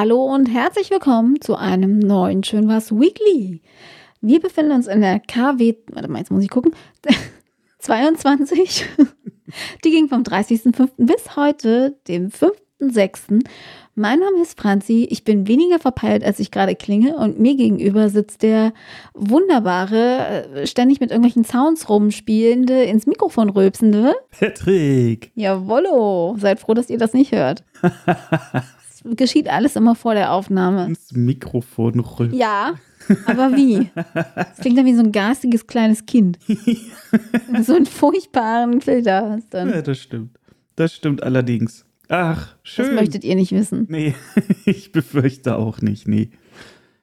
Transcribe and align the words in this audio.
Hallo 0.00 0.32
und 0.32 0.46
herzlich 0.46 0.92
willkommen 0.92 1.40
zu 1.40 1.56
einem 1.56 1.98
neuen 1.98 2.44
Schön 2.44 2.68
was 2.68 2.92
Weekly. 2.92 3.62
Wir 4.20 4.38
befinden 4.38 4.70
uns 4.70 4.86
in 4.86 5.00
der 5.00 5.18
KW, 5.18 5.74
warte 5.90 6.08
mal, 6.08 6.20
jetzt 6.20 6.30
muss 6.30 6.44
ich 6.44 6.50
gucken, 6.50 6.70
22. 7.80 8.86
Die 9.84 9.90
ging 9.90 10.08
vom 10.08 10.22
30.05. 10.22 10.90
bis 10.98 11.34
heute, 11.34 11.98
dem 12.06 12.28
5.06. 12.28 13.44
Mein 13.96 14.20
Name 14.20 14.40
ist 14.40 14.56
Franzi. 14.56 15.08
Ich 15.10 15.24
bin 15.24 15.48
weniger 15.48 15.80
verpeilt, 15.80 16.22
als 16.22 16.38
ich 16.38 16.52
gerade 16.52 16.76
klinge. 16.76 17.16
Und 17.16 17.40
mir 17.40 17.56
gegenüber 17.56 18.08
sitzt 18.08 18.44
der 18.44 18.72
wunderbare, 19.14 20.52
äh, 20.54 20.66
ständig 20.68 21.00
mit 21.00 21.10
irgendwelchen 21.10 21.42
Sounds 21.42 21.88
rumspielende, 21.88 22.84
ins 22.84 23.08
Mikrofon 23.08 23.50
rülpsende. 23.50 24.14
Patrick. 24.30 25.32
Jawollo. 25.34 26.36
Seid 26.38 26.60
froh, 26.60 26.74
dass 26.74 26.88
ihr 26.88 26.98
das 26.98 27.14
nicht 27.14 27.32
hört. 27.32 27.64
Es 29.04 29.16
geschieht 29.16 29.48
alles 29.48 29.76
immer 29.76 29.94
vor 29.94 30.14
der 30.14 30.32
Aufnahme. 30.32 30.86
Ins 30.86 31.12
Mikrofon 31.12 32.00
rülpsen. 32.00 32.38
Ja, 32.38 32.74
aber 33.26 33.56
wie? 33.56 33.90
Das 34.34 34.58
klingt 34.60 34.78
dann 34.78 34.86
wie 34.86 34.94
so 34.94 35.02
ein 35.02 35.12
garstiges 35.12 35.66
kleines 35.66 36.06
Kind. 36.06 36.38
so 37.62 37.74
einen 37.74 37.86
furchtbaren 37.86 38.80
Filter 38.80 39.30
hast 39.30 39.52
dann. 39.54 39.70
Ja, 39.70 39.82
das 39.82 39.98
stimmt. 39.98 40.38
Das 40.76 40.94
stimmt 40.94 41.22
allerdings. 41.22 41.84
Ach, 42.08 42.54
schön. 42.62 42.86
Das 42.86 42.94
möchtet 42.94 43.24
ihr 43.24 43.34
nicht 43.36 43.52
wissen. 43.52 43.86
Nee, 43.88 44.14
ich 44.64 44.92
befürchte 44.92 45.56
auch 45.56 45.80
nicht, 45.80 46.08
nee. 46.08 46.30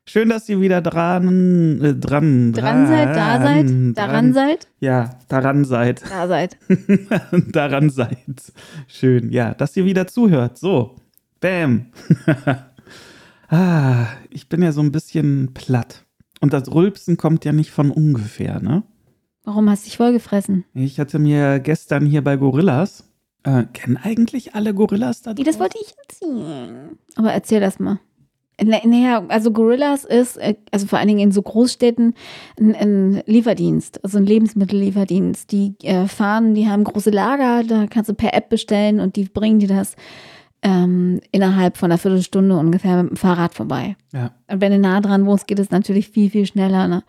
Schön, 0.08 0.30
dass 0.30 0.48
ihr 0.50 0.62
wieder 0.62 0.81
dran, 0.81 1.81
äh, 1.81 1.95
dran, 1.95 2.53
Dran 2.53 2.88
seid, 2.88 3.16
da 3.16 3.41
seid, 3.41 3.66
dran- 3.67 3.94
daran 3.95 4.34
seid, 4.34 4.67
Ja, 4.80 5.09
daran 5.30 5.66
seid. 5.66 6.03
da 6.09 6.27
seid. 6.27 6.58
daran 7.52 7.89
seid. 7.89 8.53
Schön, 8.88 9.31
ja, 9.31 9.55
dass 9.55 9.75
ihr 9.75 9.86
wieder 9.86 10.05
zuhört. 10.05 10.59
So, 10.59 10.95
bam. 11.45 11.85
ah, 13.49 14.08
ich 14.30 14.49
bin 14.49 14.62
ja 14.63 14.72
so 14.72 14.81
ein 14.81 14.91
bisschen 14.91 15.53
platt. 15.53 16.06
Und 16.42 16.53
das 16.53 16.73
Rülpsen 16.73 17.17
kommt 17.17 17.45
ja 17.45 17.53
nicht 17.53 17.72
von 17.72 17.92
ungefähr, 17.92 18.59
ne? 18.59 18.83
Warum 19.44 19.69
hast 19.69 19.84
du 19.86 19.89
dich 19.89 19.97
vollgefressen? 19.97 20.66
Ich 20.73 21.00
hatte 21.00 21.19
mir 21.19 21.59
gestern 21.59 22.06
hier 22.08 22.23
bei 22.23 22.36
Gorillas, 22.36 23.03
äh, 23.44 23.64
kennen 23.73 23.97
eigentlich 24.02 24.56
alle 24.56 24.73
Gorillas 24.73 25.22
da 25.22 25.34
Nee, 25.34 25.44
das 25.44 25.59
wollte 25.59 25.78
ich 25.80 25.94
erzählen. 25.97 26.97
Aber 27.16 27.31
erzähl 27.31 27.59
das 27.59 27.78
mal. 27.80 28.00
Na- 28.59 28.81
Naja, 28.84 29.23
also 29.28 29.52
Gorillas 29.52 30.03
ist, 30.03 30.38
äh, 30.38 30.56
also 30.72 30.88
vor 30.88 30.97
allen 30.97 31.09
Dingen 31.09 31.19
in 31.19 31.31
so 31.31 31.44
Großstädten, 31.44 32.16
ein, 32.59 32.73
ein 32.75 33.23
Lieferdienst, 33.28 34.03
also 34.03 34.17
ein 34.17 34.25
Lebensmittellieferdienst. 34.25 35.52
Die 35.52 35.75
äh, 35.84 36.08
fahren, 36.08 36.56
die 36.56 36.67
haben 36.67 36.84
große 36.84 37.12
Lager, 37.12 37.64
da 37.64 37.86
kannst 37.88 38.09
du 38.09 38.16
per 38.16 38.34
App 38.34 38.50
bestellen 38.50 39.00
und 39.00 39.16
die 39.16 39.25
bringen 39.25 39.59
dir 39.59 39.67
das 39.67 39.95
ähm, 40.66 41.21
innerhalb 41.31 41.77
von 41.77 41.91
einer 41.91 41.99
Viertelstunde 41.99 42.58
ungefähr 42.58 43.03
mit 43.03 43.11
dem 43.11 43.17
Fahrrad 43.17 43.53
vorbei. 43.53 43.95
Ja, 44.11 44.31
Und 44.52 44.61
wenn 44.61 44.72
du 44.72 44.80
nah 44.80 44.99
dran 44.99 45.27
wohnst, 45.27 45.45
geht 45.47 45.59
es 45.59 45.69
natürlich 45.69 46.09
viel, 46.09 46.31
viel 46.31 46.47
schneller. 46.47 46.88
Ne? 46.88 47.03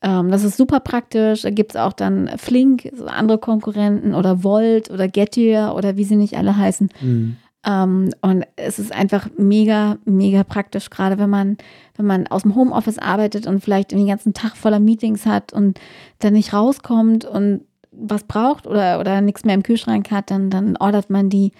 Ähm, 0.00 0.30
das 0.30 0.44
ist 0.44 0.56
super 0.56 0.78
praktisch. 0.78 1.42
Da 1.42 1.50
gibt 1.50 1.72
es 1.72 1.76
auch 1.76 1.92
dann 1.92 2.30
Flink, 2.36 2.88
so 2.96 3.06
andere 3.06 3.38
Konkurrenten 3.38 4.14
oder 4.14 4.44
Volt 4.44 4.90
oder 4.90 5.08
Getir 5.08 5.74
oder 5.76 5.96
wie 5.96 6.04
sie 6.04 6.14
nicht 6.14 6.36
alle 6.36 6.56
heißen. 6.56 6.88
hm. 7.00 7.36
Ähm, 7.66 8.10
und 8.20 8.44
es 8.56 8.78
ist 8.78 8.92
einfach 8.92 9.30
mega, 9.38 9.96
mega 10.04 10.44
praktisch, 10.44 10.90
gerade 10.90 11.16
wenn 11.16 11.30
man, 11.30 11.56
wenn 11.96 12.04
man 12.04 12.26
aus 12.26 12.42
dem 12.42 12.54
Homeoffice 12.54 12.98
arbeitet 12.98 13.46
und 13.46 13.64
vielleicht 13.64 13.92
den 13.92 14.06
ganzen 14.06 14.34
Tag 14.34 14.54
voller 14.54 14.80
Meetings 14.80 15.24
hat 15.24 15.54
und 15.54 15.80
dann 16.18 16.34
nicht 16.34 16.52
rauskommt 16.52 17.24
und 17.24 17.62
was 17.90 18.24
braucht 18.24 18.66
oder, 18.66 19.00
oder 19.00 19.22
nichts 19.22 19.46
mehr 19.46 19.54
im 19.54 19.62
Kühlschrank 19.62 20.10
hat, 20.10 20.30
dann, 20.30 20.50
dann 20.50 20.76
ordert 20.76 21.08
man 21.08 21.30
die. 21.30 21.52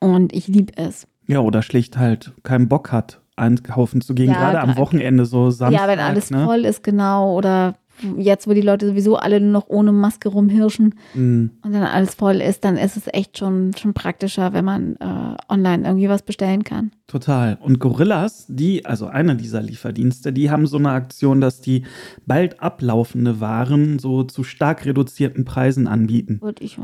Und 0.00 0.32
ich 0.32 0.48
liebe 0.48 0.72
es. 0.76 1.06
ja, 1.26 1.40
oder 1.40 1.62
schlicht 1.62 1.98
halt 1.98 2.32
keinen 2.42 2.68
Bock 2.68 2.92
hat, 2.92 3.20
einkaufen 3.36 4.00
zu 4.00 4.14
gehen, 4.14 4.30
Ja, 4.30 4.38
gerade 4.50 4.60
am 4.60 4.76
Wochenende 4.76 5.24
so 5.26 5.50
Samstag. 5.50 5.80
ja, 5.80 5.88
wenn 5.88 6.00
alles 6.00 6.30
ne? 6.30 6.44
voll 6.44 6.64
ist, 6.64 6.82
genau. 6.82 7.34
Oder 7.36 7.74
jetzt, 8.16 8.46
wo 8.46 8.54
die 8.54 8.60
Leute 8.60 8.86
sowieso 8.86 9.16
alle 9.16 9.40
nur 9.40 9.50
noch 9.50 9.68
ohne 9.68 9.92
Maske 9.92 10.28
rumhirschen 10.28 10.94
Hm. 11.12 11.50
und 11.62 11.72
dann 11.72 11.82
alles 11.82 12.14
voll 12.14 12.36
ist, 12.40 12.64
dann 12.64 12.76
ist 12.76 12.96
es 12.96 13.08
echt 13.12 13.38
schon, 13.38 13.72
schon 13.76 13.94
praktischer, 13.94 14.52
wenn 14.52 14.64
man 14.64 14.96
äh, 14.96 15.36
online 15.48 15.86
irgendwie 15.86 16.08
was 16.08 16.22
bestellen 16.22 16.64
kann. 16.64 16.90
Total. 17.06 17.58
Und 17.60 17.78
Gorillas, 17.78 18.46
die, 18.48 18.84
also 18.84 19.06
einer 19.06 19.34
dieser 19.34 19.62
Lieferdienste, 19.62 20.32
die 20.32 20.50
haben 20.50 20.66
so 20.66 20.76
eine 20.76 20.90
Aktion, 20.90 21.40
dass 21.40 21.60
die 21.60 21.84
bald 22.26 22.62
ablaufende 22.62 23.40
Waren 23.40 23.98
so 23.98 24.24
zu 24.24 24.44
stark 24.44 24.84
reduzierten 24.84 25.44
Preisen 25.44 25.86
anbieten. 25.86 26.38
Und 26.40 26.60
ich 26.60 26.78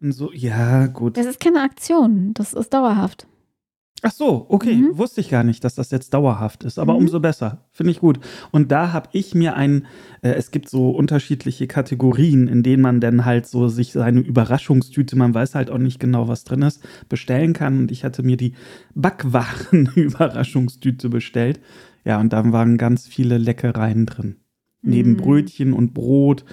Und 0.00 0.12
so, 0.12 0.32
ja, 0.32 0.86
gut. 0.86 1.16
Das 1.16 1.26
ist 1.26 1.40
keine 1.40 1.62
Aktion, 1.62 2.32
das 2.34 2.52
ist 2.52 2.72
dauerhaft. 2.72 3.26
Ach 4.04 4.10
so, 4.10 4.46
okay. 4.48 4.74
Mhm. 4.74 4.98
Wusste 4.98 5.20
ich 5.20 5.30
gar 5.30 5.44
nicht, 5.44 5.62
dass 5.62 5.76
das 5.76 5.92
jetzt 5.92 6.12
dauerhaft 6.12 6.64
ist, 6.64 6.80
aber 6.80 6.94
Mhm. 6.94 6.98
umso 7.00 7.20
besser. 7.20 7.64
Finde 7.70 7.92
ich 7.92 8.00
gut. 8.00 8.18
Und 8.50 8.72
da 8.72 8.92
habe 8.92 9.08
ich 9.12 9.32
mir 9.34 9.54
ein, 9.54 9.86
äh, 10.22 10.30
es 10.30 10.50
gibt 10.50 10.68
so 10.68 10.90
unterschiedliche 10.90 11.68
Kategorien, 11.68 12.48
in 12.48 12.64
denen 12.64 12.82
man 12.82 13.00
dann 13.00 13.24
halt 13.24 13.46
so 13.46 13.68
sich 13.68 13.92
seine 13.92 14.18
Überraschungstüte, 14.20 15.14
man 15.16 15.34
weiß 15.34 15.54
halt 15.54 15.70
auch 15.70 15.78
nicht 15.78 16.00
genau, 16.00 16.26
was 16.26 16.42
drin 16.42 16.62
ist, 16.62 16.82
bestellen 17.08 17.52
kann. 17.52 17.78
Und 17.78 17.92
ich 17.92 18.02
hatte 18.02 18.24
mir 18.24 18.36
die 18.36 18.54
Backwaren-Überraschungstüte 18.94 21.08
bestellt. 21.08 21.60
Ja, 22.04 22.18
und 22.20 22.32
da 22.32 22.50
waren 22.52 22.78
ganz 22.78 23.06
viele 23.06 23.38
Leckereien 23.38 24.06
drin. 24.06 24.41
Neben 24.84 25.12
Mhm. 25.12 25.16
Brötchen 25.18 25.72
und 25.72 25.94
Brot. 25.94 26.44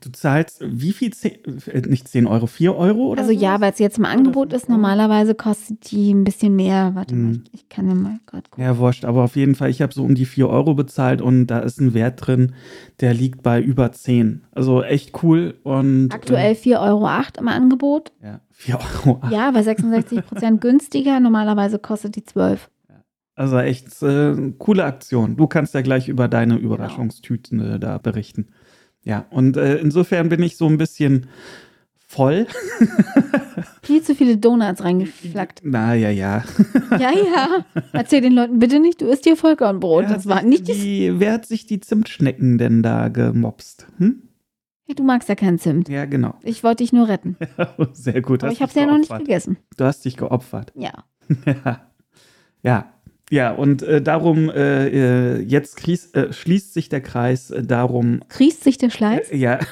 Du 0.00 0.10
zahlst 0.10 0.62
wie 0.66 0.92
viel? 0.92 1.12
Zehn, 1.12 1.32
äh, 1.70 1.80
nicht 1.82 2.08
10 2.08 2.26
Euro, 2.26 2.46
4 2.46 2.74
Euro 2.74 3.08
oder 3.12 3.20
Also 3.22 3.34
so? 3.34 3.38
ja, 3.38 3.60
weil 3.60 3.72
es 3.72 3.78
jetzt 3.78 3.98
im 3.98 4.06
Angebot 4.06 4.54
ist, 4.54 4.70
normalerweise 4.70 5.34
kostet 5.34 5.90
die 5.90 6.12
ein 6.12 6.24
bisschen 6.24 6.56
mehr. 6.56 6.92
Warte 6.94 7.14
mal, 7.14 7.32
Mhm. 7.32 7.44
ich, 7.52 7.68
kann 7.68 7.86
ja 7.86 7.94
mal 7.94 8.18
gerade 8.26 8.44
gucken. 8.48 8.64
Ja, 8.64 8.78
wurscht, 8.78 9.04
aber 9.04 9.22
auf 9.24 9.36
jeden 9.36 9.54
Fall, 9.54 9.68
ich 9.68 9.82
habe 9.82 9.92
so 9.92 10.02
um 10.02 10.14
die 10.14 10.24
4 10.24 10.48
Euro 10.48 10.74
bezahlt 10.74 11.20
und 11.20 11.46
da 11.48 11.58
ist 11.58 11.78
ein 11.80 11.92
Wert 11.92 12.26
drin, 12.26 12.54
der 13.00 13.12
liegt 13.12 13.42
bei 13.42 13.60
über 13.60 13.92
10. 13.92 14.44
Also 14.52 14.82
echt 14.82 15.22
cool 15.22 15.54
und. 15.62 16.08
Aktuell 16.14 16.54
4,08 16.54 16.80
Euro 16.80 17.40
im 17.40 17.48
Angebot. 17.48 18.12
Äh, 18.22 18.26
ja, 18.28 18.40
4 18.50 18.78
Euro. 19.06 19.20
Ja, 19.30 19.50
bei 19.50 19.62
66 19.62 20.24
Prozent 20.24 20.60
günstiger. 20.62 21.20
Normalerweise 21.20 21.78
kostet 21.78 22.16
die 22.16 22.24
12. 22.24 22.70
Also 23.36 23.58
echt 23.58 24.02
äh, 24.02 24.52
coole 24.58 24.84
Aktion. 24.84 25.36
Du 25.36 25.46
kannst 25.46 25.74
ja 25.74 25.80
gleich 25.82 26.08
über 26.08 26.24
Genau. 26.28 26.30
deine 26.38 26.56
Überraschungstüten 26.56 27.60
äh, 27.60 27.78
da 27.80 27.98
berichten. 27.98 28.48
Ja, 29.02 29.26
und 29.30 29.56
äh, 29.56 29.76
insofern 29.76 30.28
bin 30.28 30.42
ich 30.42 30.56
so 30.56 30.66
ein 30.66 30.78
bisschen 30.78 31.26
voll. 32.06 32.46
Viel 33.82 34.02
zu 34.02 34.14
viele 34.14 34.36
Donuts 34.38 34.82
reingeflackt. 34.82 35.60
Na 35.64 35.94
ja, 35.94 36.10
ja. 36.10 36.44
Ja, 36.92 37.10
ja. 37.12 37.64
Erzähl 37.92 38.20
den 38.20 38.32
Leuten 38.32 38.58
bitte 38.60 38.78
nicht, 38.80 39.00
du 39.02 39.06
isst 39.06 39.24
hier 39.24 39.36
Vollkornbrot. 39.36 40.04
Wer 40.06 40.14
das 40.14 40.26
war 40.26 40.42
nicht 40.42 40.68
die. 40.68 40.72
die. 40.72 41.14
Wer 41.20 41.32
hat 41.34 41.46
sich 41.46 41.66
die 41.66 41.80
Zimtschnecken 41.80 42.56
denn 42.56 42.82
da 42.82 43.08
gemobst? 43.08 43.86
Hm? 43.98 44.22
Hey, 44.86 44.94
du 44.94 45.02
magst 45.02 45.28
ja 45.28 45.34
keinen 45.34 45.58
Zimt. 45.58 45.88
Ja, 45.88 46.04
genau. 46.04 46.34
Ich 46.42 46.62
wollte 46.64 46.82
dich 46.84 46.92
nur 46.92 47.08
retten. 47.08 47.36
Sehr 47.92 48.22
gut. 48.22 48.42
Aber 48.44 48.52
ich 48.52 48.60
habe 48.62 48.68
es 48.70 48.74
ja 48.76 48.86
noch 48.86 48.98
nicht 48.98 49.14
gegessen. 49.16 49.56
Du 49.76 49.84
hast 49.84 50.04
dich 50.04 50.16
geopfert. 50.16 50.72
Ja. 50.76 51.04
Ja. 51.46 51.80
Ja. 52.62 52.93
Ja, 53.30 53.52
und 53.52 53.82
äh, 53.82 54.02
darum, 54.02 54.50
äh, 54.50 55.36
äh, 55.36 55.40
jetzt 55.40 55.76
kries, 55.76 56.12
äh, 56.12 56.32
schließt 56.32 56.74
sich 56.74 56.88
der 56.88 57.00
Kreis 57.00 57.50
äh, 57.50 57.62
darum, 57.62 58.20
Kriest 58.28 58.62
sich 58.64 58.78
der 58.78 58.90
Schleiß? 58.90 59.28
ja. 59.32 59.58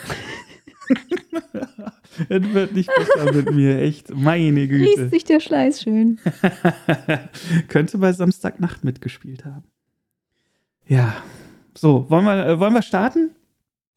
Es 2.28 2.42
wird 2.52 2.74
nicht 2.74 2.90
besser 2.94 3.32
mit 3.32 3.54
mir, 3.54 3.78
echt. 3.78 4.14
Meine 4.14 4.68
Kriest 4.68 4.96
Güte. 4.96 5.08
sich 5.08 5.24
der 5.24 5.40
Schleiß 5.40 5.80
schön. 5.82 6.18
Könnte 7.68 7.96
bei 7.98 8.12
Samstagnacht 8.12 8.84
mitgespielt 8.84 9.46
haben. 9.46 9.64
Ja. 10.86 11.16
So, 11.74 12.10
wollen 12.10 12.24
wir, 12.26 12.60
wollen 12.60 12.74
wir 12.74 12.82
starten? 12.82 13.30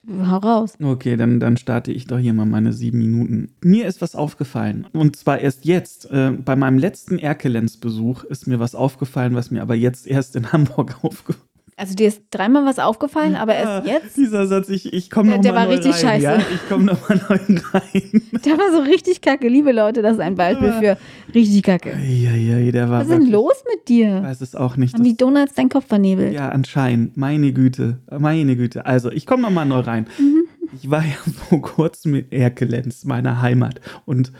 Hau 0.07 0.37
raus. 0.37 0.75
Okay, 0.81 1.17
dann, 1.17 1.39
dann 1.39 1.57
starte 1.57 1.91
ich 1.91 2.05
doch 2.05 2.19
hier 2.19 2.33
mal 2.33 2.45
meine 2.45 2.73
sieben 2.73 2.99
Minuten. 2.99 3.49
Mir 3.61 3.87
ist 3.87 4.01
was 4.01 4.15
aufgefallen. 4.15 4.87
Und 4.93 5.15
zwar 5.15 5.39
erst 5.39 5.65
jetzt. 5.65 6.11
Äh, 6.11 6.31
bei 6.31 6.55
meinem 6.55 6.77
letzten 6.77 7.17
Erkelenz-Besuch 7.17 8.23
ist 8.23 8.47
mir 8.47 8.59
was 8.59 8.75
aufgefallen, 8.75 9.35
was 9.35 9.51
mir 9.51 9.61
aber 9.61 9.75
jetzt 9.75 10.07
erst 10.07 10.35
in 10.35 10.51
Hamburg 10.51 10.99
aufgefallen 11.03 11.44
Also 11.77 11.93
dir 11.93 12.07
ist 12.07 12.21
dreimal 12.31 12.63
was 12.65 12.79
aufgefallen, 12.79 13.35
aber 13.35 13.53
erst 13.53 13.85
jetzt? 13.85 14.15
Dieser 14.15 14.47
Satz, 14.47 14.69
ich, 14.69 14.93
ich 14.93 15.09
komme 15.09 15.27
Der- 15.29 15.37
noch 15.37 15.43
der 15.43 15.51
mal 15.51 15.57
war 15.59 15.65
neu 15.65 15.71
richtig 15.73 15.93
rein. 15.95 16.21
scheiße. 16.21 16.23
Ja, 16.23 16.37
ich 16.37 16.69
komme 16.69 16.85
noch 16.85 17.09
mal 17.09 17.19
neu 17.29 17.59
rein. 17.73 18.21
Der 18.45 18.57
war 18.57 18.71
so 18.71 18.79
richtig 18.89 19.19
kacke. 19.19 19.49
Liebe 19.49 19.73
Leute, 19.73 20.01
das 20.01 20.13
ist 20.13 20.19
ein 20.21 20.35
Beispiel 20.35 20.71
für 20.71 20.97
richtig 21.33 21.63
kacke. 21.63 21.93
Eieiei, 21.93 22.71
der 22.71 22.89
war 22.89 22.99
Was 23.01 23.07
ist 23.09 23.13
denn 23.19 23.29
los 23.29 23.55
mit 23.67 23.79
Ich 23.79 23.85
dir? 23.85 24.23
weiß 24.23 24.39
es 24.39 24.55
auch 24.55 24.77
nicht. 24.77 24.93
Haben 24.93 25.03
die 25.03 25.17
Donuts 25.17 25.53
deinen 25.55 25.67
Kopf 25.69 25.87
vernebelt? 25.87 26.33
ja, 26.33 26.47
anscheinend. 26.49 27.17
Meine 27.17 27.51
Güte. 27.51 27.99
Meine 28.19 28.55
Güte. 28.55 28.85
Also, 28.85 29.11
ich 29.11 29.25
komme 29.25 29.41
noch 29.41 29.49
mal 29.51 29.65
neu 29.65 29.79
rein. 29.79 30.07
Mhm. 30.17 30.43
Ich 30.81 30.89
war 30.89 31.01
ja 31.03 31.15
vor 31.49 31.61
kurzem 31.61 32.15
in 32.15 32.31
Erkelenz, 32.31 33.03
meiner 33.03 33.41
Heimat. 33.41 33.81
Und 34.05 34.31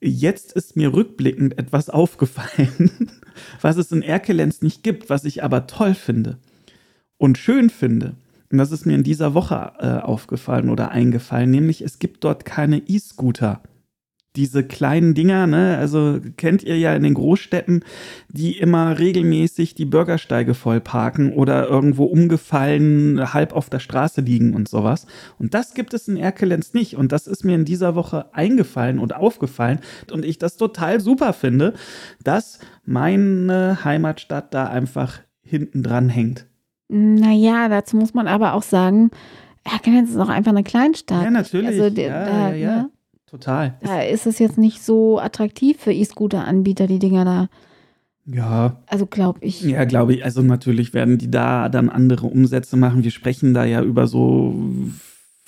jetzt 0.00 0.54
ist 0.54 0.76
mir 0.76 0.92
rückblickend 0.92 1.56
etwas 1.56 1.88
aufgefallen, 1.88 2.90
was 3.60 3.76
es 3.76 3.92
in 3.92 4.02
Erkelenz 4.02 4.60
nicht 4.62 4.82
gibt, 4.82 5.08
was 5.10 5.24
ich 5.24 5.44
aber 5.44 5.66
toll 5.68 5.94
finde 5.94 6.38
und 7.20 7.38
schön 7.38 7.70
finde. 7.70 8.16
Und 8.50 8.58
das 8.58 8.72
ist 8.72 8.86
mir 8.86 8.94
in 8.94 9.04
dieser 9.04 9.34
Woche 9.34 9.72
äh, 9.78 10.04
aufgefallen 10.04 10.70
oder 10.70 10.90
eingefallen, 10.90 11.50
nämlich 11.50 11.82
es 11.82 12.00
gibt 12.00 12.24
dort 12.24 12.44
keine 12.44 12.78
E-Scooter. 12.78 13.62
diese 14.36 14.62
kleinen 14.62 15.14
Dinger, 15.14 15.48
ne, 15.48 15.76
also 15.76 16.20
kennt 16.36 16.62
ihr 16.62 16.78
ja 16.78 16.94
in 16.94 17.02
den 17.02 17.14
Großstädten, 17.14 17.84
die 18.28 18.56
immer 18.58 18.98
regelmäßig 18.98 19.74
die 19.74 19.84
Bürgersteige 19.84 20.54
voll 20.54 20.80
parken 20.80 21.32
oder 21.32 21.68
irgendwo 21.68 22.04
umgefallen 22.04 23.34
halb 23.34 23.52
auf 23.52 23.70
der 23.70 23.80
Straße 23.80 24.20
liegen 24.20 24.54
und 24.54 24.68
sowas. 24.68 25.06
Und 25.38 25.52
das 25.54 25.74
gibt 25.74 25.94
es 25.94 26.06
in 26.06 26.16
Erkelenz 26.16 26.74
nicht. 26.74 26.96
Und 26.96 27.10
das 27.10 27.26
ist 27.26 27.44
mir 27.44 27.56
in 27.56 27.64
dieser 27.64 27.96
Woche 27.96 28.32
eingefallen 28.32 29.00
und 29.00 29.16
aufgefallen. 29.16 29.80
Und 30.12 30.24
ich 30.24 30.38
das 30.38 30.56
total 30.56 31.00
super 31.00 31.32
finde, 31.32 31.74
dass 32.22 32.60
meine 32.84 33.84
Heimatstadt 33.84 34.54
da 34.54 34.66
einfach 34.66 35.20
hinten 35.42 35.82
dran 35.82 36.08
hängt. 36.08 36.46
Naja, 36.92 37.68
dazu 37.68 37.96
muss 37.96 38.14
man 38.14 38.26
aber 38.26 38.54
auch 38.54 38.62
sagen, 38.62 39.10
Erkelenz 39.62 40.10
ist 40.10 40.16
auch 40.16 40.28
einfach 40.28 40.50
eine 40.50 40.64
Kleinstadt. 40.64 41.22
Ja, 41.22 41.30
natürlich. 41.30 41.68
Also, 41.68 41.84
ja, 41.84 41.90
da, 41.90 42.48
ja, 42.50 42.54
ja. 42.54 42.76
Ne? 42.76 42.90
Total. 43.30 43.74
Da 43.80 44.02
ist 44.02 44.26
es 44.26 44.40
jetzt 44.40 44.58
nicht 44.58 44.82
so 44.82 45.20
attraktiv 45.20 45.78
für 45.78 45.92
E-Scooter-Anbieter, 45.92 46.88
die 46.88 46.98
Dinger 46.98 47.24
da. 47.24 47.48
Ja. 48.26 48.76
Also 48.86 49.06
glaube 49.06 49.38
ich. 49.42 49.62
Ja, 49.62 49.84
glaube 49.84 50.14
ich. 50.14 50.24
Also 50.24 50.42
natürlich 50.42 50.94
werden 50.94 51.18
die 51.18 51.30
da 51.30 51.68
dann 51.68 51.88
andere 51.88 52.26
Umsätze 52.26 52.76
machen. 52.76 53.04
Wir 53.04 53.12
sprechen 53.12 53.54
da 53.54 53.64
ja 53.64 53.82
über 53.82 54.08
so 54.08 54.54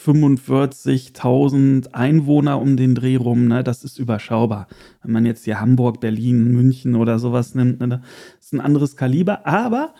45.000 0.01 1.93
Einwohner 1.93 2.61
um 2.61 2.77
den 2.77 2.95
Dreh 2.95 3.17
rum. 3.17 3.49
Ne? 3.49 3.65
Das 3.65 3.83
ist 3.83 3.99
überschaubar. 3.99 4.69
Wenn 5.03 5.13
man 5.13 5.27
jetzt 5.27 5.45
hier 5.45 5.61
Hamburg, 5.61 6.01
Berlin, 6.01 6.53
München 6.53 6.95
oder 6.95 7.19
sowas 7.19 7.57
nimmt, 7.57 7.81
ne? 7.81 7.89
das 7.89 8.01
ist 8.41 8.53
ein 8.53 8.61
anderes 8.61 8.97
Kaliber. 8.97 9.45
Aber 9.47 9.95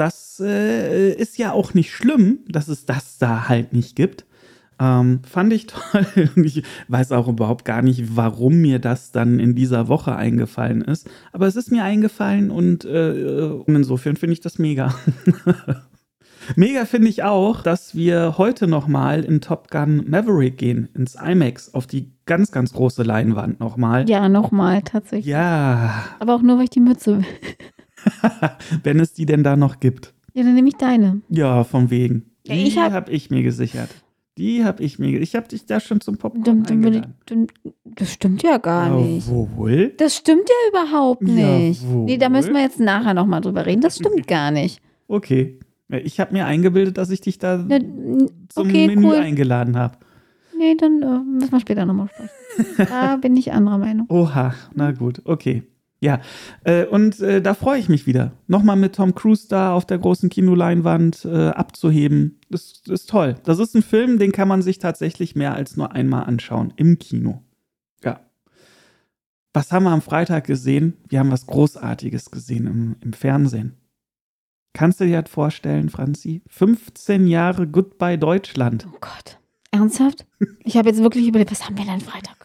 das 0.00 0.40
äh, 0.44 1.12
ist 1.12 1.36
ja 1.36 1.52
auch 1.52 1.74
nicht 1.74 1.92
schlimm, 1.92 2.38
dass 2.48 2.68
es 2.68 2.86
das 2.86 3.18
da 3.18 3.48
halt 3.48 3.74
nicht 3.74 3.96
gibt. 3.96 4.24
Ähm, 4.80 5.20
fand 5.28 5.52
ich 5.52 5.66
toll. 5.66 6.06
ich 6.36 6.62
weiß 6.88 7.12
auch 7.12 7.28
überhaupt 7.28 7.66
gar 7.66 7.82
nicht, 7.82 8.16
warum 8.16 8.62
mir 8.62 8.78
das 8.78 9.12
dann 9.12 9.38
in 9.38 9.54
dieser 9.54 9.88
Woche 9.88 10.16
eingefallen 10.16 10.80
ist. 10.80 11.08
Aber 11.32 11.46
es 11.46 11.56
ist 11.56 11.70
mir 11.70 11.84
eingefallen 11.84 12.50
und 12.50 12.86
äh, 12.86 13.50
insofern 13.66 14.16
finde 14.16 14.32
ich 14.32 14.40
das 14.40 14.58
mega. 14.58 14.94
mega 16.56 16.86
finde 16.86 17.08
ich 17.08 17.22
auch, 17.22 17.62
dass 17.62 17.94
wir 17.94 18.38
heute 18.38 18.66
nochmal 18.68 19.22
in 19.22 19.42
Top 19.42 19.70
Gun 19.70 20.08
Maverick 20.08 20.56
gehen, 20.56 20.88
ins 20.94 21.14
IMAX, 21.14 21.74
auf 21.74 21.86
die 21.86 22.12
ganz, 22.24 22.52
ganz 22.52 22.72
große 22.72 23.02
Leinwand 23.02 23.60
nochmal. 23.60 24.08
Ja, 24.08 24.30
nochmal 24.30 24.80
tatsächlich. 24.80 25.26
Ja. 25.26 26.04
Aber 26.20 26.36
auch 26.36 26.42
nur, 26.42 26.56
weil 26.56 26.64
ich 26.64 26.70
die 26.70 26.80
Mütze 26.80 27.18
will. 27.18 27.26
Wenn 28.82 29.00
es 29.00 29.12
die 29.12 29.26
denn 29.26 29.42
da 29.42 29.56
noch 29.56 29.80
gibt. 29.80 30.14
Ja, 30.34 30.42
dann 30.44 30.54
nehme 30.54 30.68
ich 30.68 30.76
deine. 30.76 31.20
Ja, 31.28 31.64
von 31.64 31.90
wegen. 31.90 32.26
Ja, 32.46 32.54
Die 32.54 32.62
ich 32.62 32.78
hab- 32.78 32.92
habe 32.92 33.10
ich 33.12 33.30
mir 33.30 33.42
gesichert. 33.42 33.90
Die 34.38 34.64
habe 34.64 34.82
ich 34.82 34.98
mir. 34.98 35.20
Ich 35.20 35.34
habe 35.34 35.48
dich 35.48 35.66
da 35.66 35.80
schon 35.80 36.00
zum 36.00 36.16
Popcorn 36.16 36.62
ich, 36.64 36.70
eingeladen. 36.70 37.14
dann, 37.26 37.46
das 37.84 38.12
stimmt 38.12 38.42
ja 38.42 38.56
gar 38.58 38.88
nicht. 39.00 39.26
Jawohl. 39.28 39.92
Das 39.98 40.16
stimmt 40.16 40.48
ja 40.48 40.70
überhaupt 40.82 41.22
nicht. 41.22 41.82
Jawohl. 41.82 42.04
Nee, 42.04 42.16
da 42.16 42.28
müssen 42.28 42.54
wir 42.54 42.62
jetzt 42.62 42.80
nachher 42.80 43.12
nochmal 43.12 43.40
drüber 43.42 43.66
reden. 43.66 43.82
Das 43.82 43.96
stimmt 43.96 44.26
gar 44.28 44.50
nicht. 44.50 44.80
Okay. 45.08 45.58
Ja, 45.90 45.98
Ich 45.98 46.20
habe 46.20 46.32
mir 46.32 46.46
eingebildet, 46.46 46.96
dass 46.96 47.10
ich 47.10 47.20
dich 47.20 47.38
da 47.38 47.56
n- 47.56 48.30
zum 48.48 48.68
okay, 48.68 48.86
Menü 48.86 49.08
cool. 49.08 49.16
eingeladen 49.16 49.76
habe. 49.76 49.98
Nee, 50.56 50.74
dann 50.76 51.02
äh, 51.02 51.18
müssen 51.18 51.52
wir 51.52 51.60
später 51.60 51.84
nochmal 51.84 52.08
sprechen. 52.08 52.30
Da 52.88 53.16
bin 53.16 53.36
ich 53.36 53.52
anderer 53.52 53.78
Meinung. 53.78 54.06
Oha, 54.10 54.54
na 54.74 54.92
gut, 54.92 55.22
okay. 55.24 55.62
Ja, 56.02 56.20
äh, 56.64 56.86
und 56.86 57.20
äh, 57.20 57.42
da 57.42 57.52
freue 57.52 57.78
ich 57.78 57.90
mich 57.90 58.06
wieder. 58.06 58.32
Nochmal 58.46 58.76
mit 58.76 58.94
Tom 58.94 59.14
Cruise 59.14 59.46
da 59.48 59.74
auf 59.74 59.84
der 59.84 59.98
großen 59.98 60.30
Kinoleinwand 60.30 61.26
äh, 61.26 61.48
abzuheben. 61.48 62.40
Das, 62.48 62.80
das 62.82 63.02
ist 63.02 63.10
toll. 63.10 63.34
Das 63.44 63.58
ist 63.58 63.74
ein 63.74 63.82
Film, 63.82 64.18
den 64.18 64.32
kann 64.32 64.48
man 64.48 64.62
sich 64.62 64.78
tatsächlich 64.78 65.36
mehr 65.36 65.54
als 65.54 65.76
nur 65.76 65.92
einmal 65.92 66.24
anschauen. 66.24 66.72
Im 66.76 66.98
Kino. 66.98 67.42
Ja. 68.02 68.20
Was 69.52 69.72
haben 69.72 69.84
wir 69.84 69.90
am 69.90 70.00
Freitag 70.00 70.46
gesehen? 70.46 70.96
Wir 71.08 71.18
haben 71.18 71.30
was 71.30 71.46
Großartiges 71.46 72.30
gesehen 72.30 72.66
im, 72.66 72.96
im 73.02 73.12
Fernsehen. 73.12 73.76
Kannst 74.72 75.00
du 75.00 75.04
dir 75.04 75.20
das 75.20 75.30
vorstellen, 75.30 75.90
Franzi? 75.90 76.42
15 76.48 77.26
Jahre 77.26 77.66
Goodbye 77.66 78.16
Deutschland. 78.16 78.86
Oh 78.88 78.96
Gott. 79.00 79.38
Ernsthaft? 79.70 80.26
Ich 80.64 80.76
habe 80.76 80.88
jetzt 80.88 81.02
wirklich 81.02 81.28
überlegt, 81.28 81.50
was 81.50 81.66
haben 81.66 81.76
wir 81.76 81.84
denn 81.84 82.00
Freitag? 82.00 82.36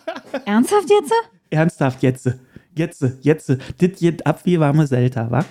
Ernsthaft 0.46 0.90
jetzt? 0.90 1.12
Ernsthaft, 1.50 2.02
jetzt, 2.02 2.28
jetzt, 2.74 3.04
jetzt, 3.20 3.56
dit 3.80 3.98
geht 3.98 4.26
ab 4.26 4.40
wie 4.44 4.60
warme 4.60 4.86
Selta, 4.86 5.30
wa? 5.30 5.44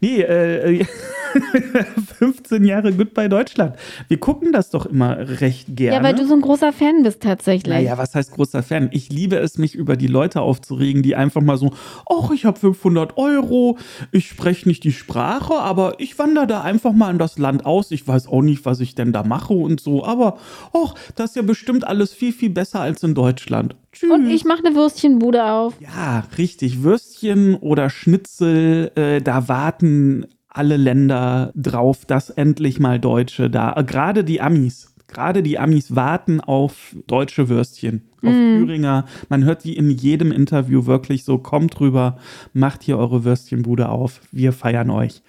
Nee, 0.00 0.22
äh, 0.22 0.84
15 2.18 2.64
Jahre 2.64 2.92
Goodbye 2.92 3.28
Deutschland. 3.28 3.76
Wir 4.08 4.18
gucken 4.18 4.52
das 4.52 4.70
doch 4.70 4.86
immer 4.86 5.16
recht 5.40 5.76
gerne. 5.76 5.96
Ja, 5.96 6.02
weil 6.02 6.14
du 6.14 6.26
so 6.26 6.34
ein 6.34 6.40
großer 6.40 6.72
Fan 6.72 7.02
bist 7.02 7.22
tatsächlich. 7.22 7.74
naja, 7.74 7.98
was 7.98 8.14
heißt 8.14 8.32
großer 8.32 8.62
Fan? 8.62 8.88
Ich 8.92 9.10
liebe 9.10 9.36
es, 9.36 9.58
mich 9.58 9.74
über 9.74 9.96
die 9.96 10.06
Leute 10.06 10.40
aufzuregen, 10.40 11.02
die 11.02 11.16
einfach 11.16 11.40
mal 11.40 11.56
so, 11.56 11.72
ach, 12.08 12.30
ich 12.30 12.44
habe 12.44 12.58
500 12.58 13.16
Euro, 13.16 13.78
ich 14.10 14.28
spreche 14.28 14.68
nicht 14.68 14.84
die 14.84 14.92
Sprache, 14.92 15.54
aber 15.54 15.94
ich 15.98 16.18
wandere 16.18 16.46
da 16.46 16.62
einfach 16.62 16.92
mal 16.92 17.10
in 17.10 17.18
das 17.18 17.38
Land 17.38 17.66
aus. 17.66 17.90
Ich 17.90 18.06
weiß 18.06 18.26
auch 18.28 18.42
nicht, 18.42 18.64
was 18.64 18.80
ich 18.80 18.94
denn 18.94 19.12
da 19.12 19.22
mache 19.22 19.54
und 19.54 19.80
so, 19.80 20.04
aber, 20.04 20.38
ach, 20.72 20.94
das 21.16 21.30
ist 21.30 21.36
ja 21.36 21.42
bestimmt 21.42 21.86
alles 21.86 22.12
viel, 22.12 22.32
viel 22.32 22.50
besser 22.50 22.80
als 22.80 23.02
in 23.02 23.14
Deutschland. 23.14 23.76
Tschüss. 23.92 24.10
Und 24.10 24.30
ich 24.30 24.44
mache 24.44 24.64
eine 24.64 24.74
Würstchenbude 24.74 25.44
auf. 25.44 25.74
Ja, 25.80 26.24
richtig. 26.38 26.82
Würstchen 26.82 27.56
oder 27.56 27.90
Schnitzel, 27.90 28.90
äh, 28.94 29.20
da 29.20 29.48
warten 29.48 30.26
alle 30.54 30.76
Länder 30.76 31.52
drauf, 31.54 32.04
dass 32.04 32.30
endlich 32.30 32.78
mal 32.78 33.00
Deutsche 33.00 33.50
da, 33.50 33.74
äh, 33.76 33.84
gerade 33.84 34.24
die 34.24 34.40
Amis, 34.40 34.94
gerade 35.08 35.42
die 35.42 35.58
Amis 35.58 35.94
warten 35.94 36.40
auf 36.40 36.96
deutsche 37.06 37.48
Würstchen, 37.48 38.02
auf 38.22 38.32
Thüringer. 38.32 39.06
Man 39.28 39.44
hört 39.44 39.64
die 39.64 39.76
in 39.76 39.90
jedem 39.90 40.32
Interview 40.32 40.86
wirklich 40.86 41.24
so, 41.24 41.38
kommt 41.38 41.80
rüber, 41.80 42.18
macht 42.52 42.82
hier 42.82 42.98
eure 42.98 43.24
Würstchenbude 43.24 43.88
auf, 43.88 44.20
wir 44.30 44.52
feiern 44.52 44.90
euch. 44.90 45.22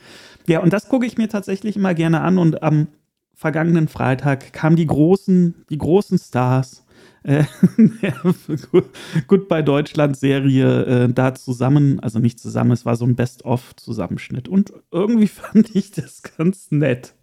Ja, 0.48 0.60
und 0.60 0.74
das 0.74 0.90
gucke 0.90 1.06
ich 1.06 1.18
mir 1.18 1.30
tatsächlich 1.30 1.76
immer 1.76 1.94
gerne 1.94 2.22
an 2.22 2.38
und 2.38 2.64
am 2.64 2.88
vergangenen 3.34 3.88
Freitag 3.88 4.54
kamen 4.54 4.76
die 4.76 4.86
großen, 4.86 5.66
die 5.70 5.78
großen 5.78 6.18
Stars 6.18 6.83
äh, 7.24 7.44
Goodbye 9.28 9.64
Deutschland 9.64 10.18
Serie 10.18 10.84
äh, 10.84 11.14
da 11.14 11.34
zusammen, 11.36 12.00
also 12.00 12.20
nicht 12.20 12.40
zusammen, 12.40 12.72
es 12.72 12.86
war 12.86 12.96
so 12.96 13.06
ein 13.06 13.16
Best-of-Zusammenschnitt 13.16 14.48
und 14.48 14.74
irgendwie 14.92 15.28
fand 15.28 15.76
ich 15.76 15.92
das 15.92 16.22
ganz 16.24 16.72
nett. 16.72 17.16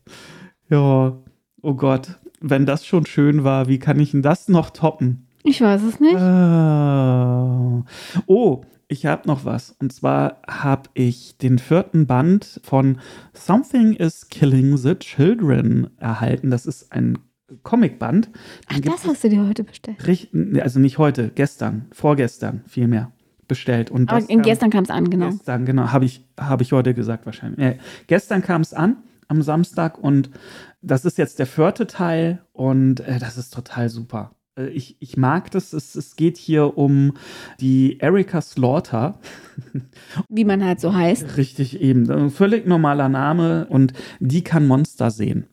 Ja, 0.69 1.19
oh 1.63 1.75
Gott, 1.75 2.19
wenn 2.41 2.67
das 2.67 2.87
schon 2.87 3.07
schön 3.07 3.45
war, 3.45 3.69
wie 3.69 3.79
kann 3.79 4.01
ich 4.01 4.13
denn 4.13 4.23
das 4.23 4.49
noch 4.49 4.71
toppen? 4.71 5.27
Ich 5.43 5.61
weiß 5.61 5.83
es 5.83 6.01
nicht. 6.01 6.17
Ah. 6.17 7.85
Oh, 8.27 8.63
ich 8.89 9.07
habe 9.07 9.27
noch 9.27 9.45
was. 9.45 9.75
Und 9.81 9.93
zwar 9.93 10.43
habe 10.47 10.91
ich 10.95 11.39
den 11.39 11.59
vierten 11.59 12.07
Band 12.07 12.61
von 12.63 12.99
Something 13.33 13.95
is 13.95 14.29
Killing 14.29 14.77
the 14.77 14.97
Children 14.97 15.91
erhalten. 15.97 16.51
Das 16.51 16.67
ist 16.67 16.93
ein 16.93 17.19
Comicband. 17.63 18.27
Den 18.27 18.33
Ach, 18.69 18.81
das 18.81 19.07
hast 19.07 19.25
du 19.25 19.29
dir 19.29 19.47
heute 19.47 19.65
bestellt. 19.65 19.97
es 20.01 20.07
richt- 20.07 20.31
Also 20.61 20.79
nicht 20.81 20.99
heute, 20.99 21.31
gestern, 21.35 21.87
vorgestern 21.93 22.63
vielmehr 22.67 23.13
bestellt. 23.49 23.91
Und 23.91 24.11
Aber 24.13 24.25
kam- 24.25 24.43
gestern 24.43 24.71
kam 24.71 24.85
es 24.85 24.91
an, 24.91 25.11
genau. 25.11 25.31
Gestern, 25.31 25.65
genau, 25.67 25.91
habe 25.93 26.05
ich, 26.05 26.25
hab 26.39 26.61
ich 26.61 26.73
heute 26.73 26.95
gesagt 26.95 27.27
wahrscheinlich. 27.27 27.59
Äh, 27.59 27.79
gestern 28.07 28.43
kam 28.43 28.61
es 28.63 28.73
an, 28.75 28.99
am 29.29 29.43
Samstag, 29.43 29.99
und 29.99 30.31
das 30.83 31.05
ist 31.05 31.19
jetzt 31.19 31.39
der 31.39 31.47
vierte 31.47 31.87
Teil 31.87 32.43
und 32.53 33.01
äh, 33.01 33.19
das 33.19 33.37
ist 33.39 33.53
total 33.53 33.89
super. 33.89 34.33
Äh, 34.57 34.69
ich, 34.69 34.97
ich 35.01 35.17
mag 35.17 35.51
das. 35.51 35.73
Es, 35.73 35.95
es 35.97 36.15
geht 36.17 36.37
hier 36.37 36.77
um 36.79 37.15
die 37.61 37.99
Erika 37.99 38.41
Slaughter. 38.41 39.19
Wie 40.29 40.45
man 40.45 40.65
halt 40.65 40.81
so 40.81 40.95
heißt. 40.95 41.37
Richtig 41.37 41.81
eben. 41.81 42.11
Ein 42.11 42.31
völlig 42.31 42.67
normaler 42.67 43.09
Name 43.09 43.67
und 43.69 43.93
die 44.21 44.43
kann 44.43 44.67
Monster 44.67 45.11
sehen. 45.11 45.47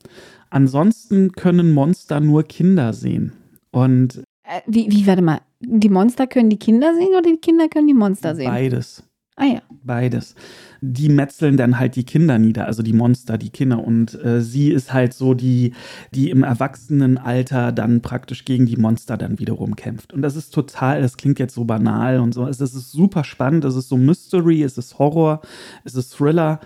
Ansonsten 0.50 1.32
können 1.34 1.72
Monster 1.72 2.20
nur 2.20 2.44
Kinder 2.44 2.94
sehen. 2.94 3.34
Und 3.72 4.24
Äh, 4.44 4.62
wie, 4.68 4.92
wie, 4.92 5.08
warte 5.08 5.22
mal. 5.22 5.42
Die 5.60 5.90
Monster 5.90 6.28
können 6.28 6.50
die 6.50 6.60
Kinder 6.60 6.94
sehen 6.94 7.10
oder 7.10 7.24
die 7.24 7.38
Kinder 7.38 7.68
können 7.68 7.88
die 7.88 7.94
Monster 7.94 8.36
sehen? 8.36 8.50
beides. 8.50 9.04
Ah 9.40 9.46
ja. 9.46 9.62
Beides. 9.84 10.34
Die 10.82 11.10
metzeln 11.10 11.58
dann 11.58 11.78
halt 11.78 11.96
die 11.96 12.04
Kinder 12.06 12.40
nieder, 12.40 12.66
also 12.66 12.82
die 12.82 12.94
Monster, 12.94 13.38
die 13.38 13.52
Kinder. 13.52 13.84
Und 13.84 14.16
äh, 14.24 14.42
sie 14.42 14.72
ist 14.72 14.94
halt 14.94 15.14
so 15.14 15.36
die, 15.36 15.74
die 16.14 16.32
im 16.32 16.44
Erwachsenenalter 16.44 17.72
dann 17.72 18.02
praktisch 18.02 18.46
gegen 18.46 18.66
die 18.66 18.78
Monster 18.78 19.16
dann 19.16 19.38
wiederum 19.38 19.76
kämpft. 19.76 20.12
Und 20.12 20.24
das 20.24 20.36
ist 20.36 20.56
total, 20.56 21.02
das 21.04 21.18
klingt 21.18 21.38
jetzt 21.38 21.54
so 21.54 21.66
banal 21.66 22.20
und 22.20 22.34
so. 22.34 22.48
Es 22.48 22.60
es 22.62 22.74
ist 22.74 22.92
super 22.92 23.24
spannend, 23.24 23.64
es 23.64 23.76
ist 23.76 23.90
so 23.90 23.98
Mystery, 23.98 24.64
es 24.64 24.78
ist 24.80 24.98
Horror, 24.98 25.42
es 25.84 25.94
ist 25.94 26.16
Thriller. 26.16 26.60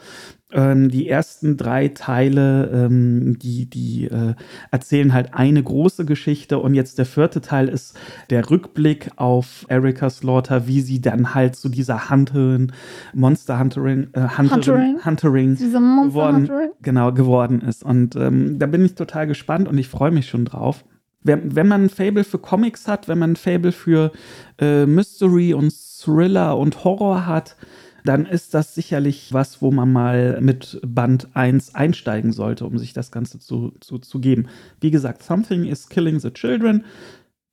Ähm, 0.54 0.90
die 0.90 1.08
ersten 1.08 1.58
drei 1.58 1.88
Teile, 1.90 2.70
ähm, 2.74 3.40
die, 3.40 3.70
die 3.70 4.06
äh, 4.06 4.34
erzählen 4.70 5.14
halt 5.14 5.34
eine 5.34 5.64
große 5.64 6.06
Geschichte 6.06 6.60
und 6.60 6.74
jetzt 6.74 6.98
der 6.98 7.06
vierte 7.06 7.42
Teil 7.42 7.70
ist 7.70 7.98
der 8.30 8.50
Rückblick 8.50 9.12
auf 9.16 9.66
Erika 9.70 10.10
Slaughter, 10.10 10.68
wie 10.68 10.82
sie 10.82 11.02
dann 11.02 11.34
halt 11.34 11.56
zu 11.56 11.70
dieser 11.70 12.10
Hunterin, 12.10 12.74
Monster 13.14 13.60
Hunterin, 13.60 14.10
äh, 14.14 14.22
Hunterin, 14.38 14.40
Hunterin. 14.50 15.06
Hunterin 15.06 15.56
Diese 15.56 15.80
Monster 15.80 16.10
geworden, 16.10 16.36
Hunter. 16.36 16.70
genau, 16.82 17.12
geworden 17.14 17.62
ist. 17.62 17.84
Und 17.84 18.16
ähm, 18.16 18.60
da 18.60 18.68
bin 18.68 18.84
ich 18.84 18.96
total 18.96 19.28
gespannt 19.28 19.68
und 19.68 19.78
ich 19.78 19.88
freue 19.88 20.12
mich 20.12 20.28
schon 20.28 20.46
drauf. 20.46 20.84
wenn, 21.24 21.56
wenn 21.56 21.68
man 21.68 21.86
ein 21.86 21.90
Fable 21.90 22.24
für 22.24 22.40
Comics 22.40 22.88
hat, 22.88 23.08
wenn 23.08 23.20
man 23.20 23.34
ein 23.34 23.36
Fable 23.36 23.72
für 23.72 24.12
äh, 24.60 24.86
Mystery 24.86 25.54
und 25.54 25.74
Thriller 26.04 26.58
und 26.58 26.84
Horror 26.84 27.26
hat, 27.26 27.56
dann 28.04 28.26
ist 28.26 28.54
das 28.54 28.76
sicherlich 28.76 29.34
was, 29.34 29.62
wo 29.62 29.72
man 29.72 29.92
mal 29.92 30.40
mit 30.42 30.80
Band 30.86 31.30
1 31.34 31.76
einsteigen 31.76 32.32
sollte, 32.32 32.66
um 32.66 32.78
sich 32.78 32.94
das 32.94 33.12
Ganze 33.12 33.40
zu, 33.40 33.74
zu, 33.80 34.00
zu 34.00 34.20
geben. 34.20 34.48
Wie 34.80 34.92
gesagt, 34.92 35.24
Something 35.24 35.66
is 35.66 35.90
Killing 35.90 36.20
the 36.20 36.32
Children. 36.32 36.86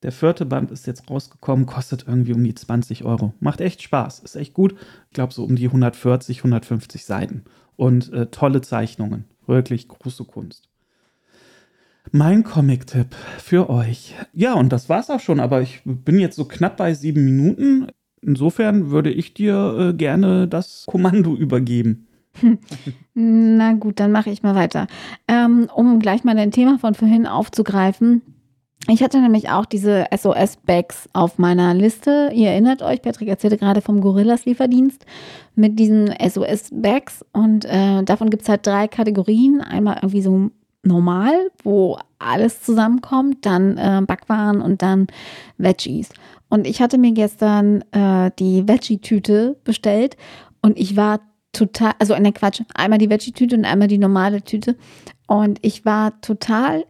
Der 0.02 0.12
vierte 0.12 0.46
Band 0.46 0.70
ist 0.70 0.86
jetzt 0.86 1.10
rausgekommen, 1.10 1.66
kostet 1.66 2.06
irgendwie 2.06 2.32
um 2.32 2.44
die 2.44 2.54
20 2.54 3.04
Euro. 3.04 3.34
Macht 3.40 3.60
echt 3.60 3.82
Spaß, 3.82 4.20
ist 4.20 4.36
echt 4.36 4.54
gut. 4.54 4.74
Ich 5.08 5.14
glaube, 5.14 5.34
so 5.34 5.44
um 5.44 5.56
die 5.56 5.66
140, 5.66 6.38
150 6.38 7.04
Seiten. 7.04 7.44
Und 7.76 8.12
äh, 8.12 8.26
tolle 8.26 8.60
Zeichnungen. 8.60 9.24
Wirklich 9.46 9.88
große 9.88 10.24
Kunst. 10.24 10.68
Mein 12.12 12.42
Comic-Tipp 12.42 13.14
für 13.38 13.68
euch. 13.68 14.14
Ja, 14.32 14.54
und 14.54 14.70
das 14.70 14.88
war's 14.88 15.10
auch 15.10 15.20
schon, 15.20 15.40
aber 15.40 15.60
ich 15.60 15.82
bin 15.84 16.18
jetzt 16.18 16.36
so 16.36 16.44
knapp 16.44 16.76
bei 16.76 16.94
sieben 16.94 17.24
Minuten. 17.24 17.88
Insofern 18.20 18.90
würde 18.90 19.10
ich 19.10 19.34
dir 19.34 19.90
äh, 19.90 19.92
gerne 19.94 20.48
das 20.48 20.84
Kommando 20.86 21.34
übergeben. 21.34 22.06
Na 23.14 23.72
gut, 23.72 24.00
dann 24.00 24.12
mache 24.12 24.30
ich 24.30 24.42
mal 24.42 24.54
weiter. 24.54 24.86
Ähm, 25.26 25.68
um 25.74 25.98
gleich 25.98 26.24
mal 26.24 26.38
ein 26.38 26.52
Thema 26.52 26.78
von 26.78 26.94
vorhin 26.94 27.26
aufzugreifen. 27.26 28.22
Ich 28.86 29.02
hatte 29.02 29.20
nämlich 29.20 29.50
auch 29.50 29.66
diese 29.66 30.06
SOS-Bags 30.16 31.08
auf 31.12 31.38
meiner 31.38 31.74
Liste. 31.74 32.30
Ihr 32.32 32.50
erinnert 32.50 32.80
euch, 32.82 33.02
Patrick 33.02 33.28
erzählte 33.28 33.58
gerade 33.58 33.82
vom 33.82 34.00
Gorillas-Lieferdienst 34.00 35.04
mit 35.56 35.78
diesen 35.78 36.08
SOS-Bags. 36.08 37.24
Und 37.32 37.64
äh, 37.66 38.02
davon 38.04 38.30
gibt 38.30 38.44
es 38.44 38.48
halt 38.48 38.66
drei 38.66 38.88
Kategorien. 38.88 39.60
Einmal 39.60 39.96
irgendwie 39.96 40.22
so 40.22 40.50
normal, 40.82 41.50
wo 41.64 41.98
alles 42.18 42.62
zusammenkommt, 42.62 43.44
dann 43.44 43.76
äh, 43.76 44.00
Backwaren 44.06 44.62
und 44.62 44.80
dann 44.80 45.08
Veggies. 45.58 46.10
Und 46.48 46.66
ich 46.66 46.80
hatte 46.80 46.98
mir 46.98 47.12
gestern 47.12 47.82
äh, 47.92 48.30
die 48.38 48.66
Veggie-Tüte 48.66 49.56
bestellt 49.64 50.16
und 50.62 50.78
ich 50.78 50.96
war 50.96 51.20
total, 51.52 51.92
also 51.98 52.14
in 52.14 52.24
der 52.24 52.32
Quatsch, 52.32 52.62
einmal 52.74 52.98
die 52.98 53.10
Veggie-Tüte 53.10 53.56
und 53.56 53.64
einmal 53.64 53.88
die 53.88 53.98
normale 53.98 54.42
Tüte. 54.42 54.76
Und 55.26 55.58
ich 55.62 55.84
war 55.84 56.20
total 56.20 56.84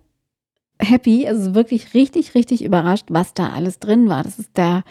happy, 0.80 1.26
also 1.26 1.54
wirklich 1.54 1.94
richtig, 1.94 2.34
richtig 2.34 2.64
überrascht, 2.64 3.06
was 3.08 3.34
da 3.34 3.50
alles 3.50 3.78
drin 3.80 4.08
war. 4.08 4.22
Das 4.22 4.38
ist 4.38 4.56
der, 4.56 4.84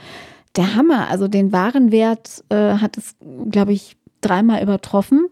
der 0.56 0.76
Hammer. 0.76 1.10
Also 1.10 1.28
den 1.28 1.52
Warenwert 1.52 2.44
äh, 2.50 2.74
hat 2.76 2.98
es, 2.98 3.16
glaube 3.50 3.74
ich, 3.74 3.96
dreimal 4.22 4.62
übertroffen. 4.62 5.28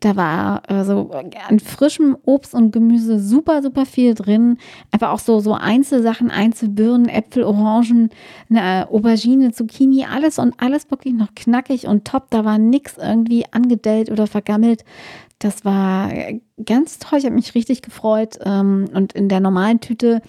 Da 0.00 0.16
war 0.16 0.62
äh, 0.68 0.84
so 0.84 1.10
an 1.46 1.60
frischem 1.60 2.16
Obst 2.24 2.54
und 2.54 2.72
Gemüse 2.72 3.20
super, 3.20 3.62
super 3.62 3.84
viel 3.84 4.14
drin. 4.14 4.56
Einfach 4.90 5.10
auch 5.10 5.18
so, 5.18 5.40
so 5.40 5.52
Einzelsachen, 5.52 6.30
Einzelbirnen, 6.30 7.08
Äpfel, 7.08 7.44
Orangen, 7.44 8.08
eine 8.48 8.88
Aubergine, 8.90 9.52
Zucchini, 9.52 10.06
alles 10.06 10.38
und 10.38 10.54
alles 10.58 10.90
wirklich 10.90 11.14
noch 11.14 11.34
knackig 11.34 11.86
und 11.86 12.06
top. 12.06 12.30
Da 12.30 12.46
war 12.46 12.56
nichts 12.56 12.96
irgendwie 12.96 13.44
angedellt 13.52 14.10
oder 14.10 14.26
vergammelt. 14.26 14.84
Das 15.38 15.64
war 15.66 16.10
ganz 16.64 16.98
toll. 16.98 17.18
Ich 17.18 17.26
habe 17.26 17.34
mich 17.34 17.54
richtig 17.54 17.82
gefreut. 17.82 18.38
Ähm, 18.44 18.86
und 18.94 19.12
in 19.12 19.28
der 19.28 19.40
normalen 19.40 19.80
Tüte 19.80 20.22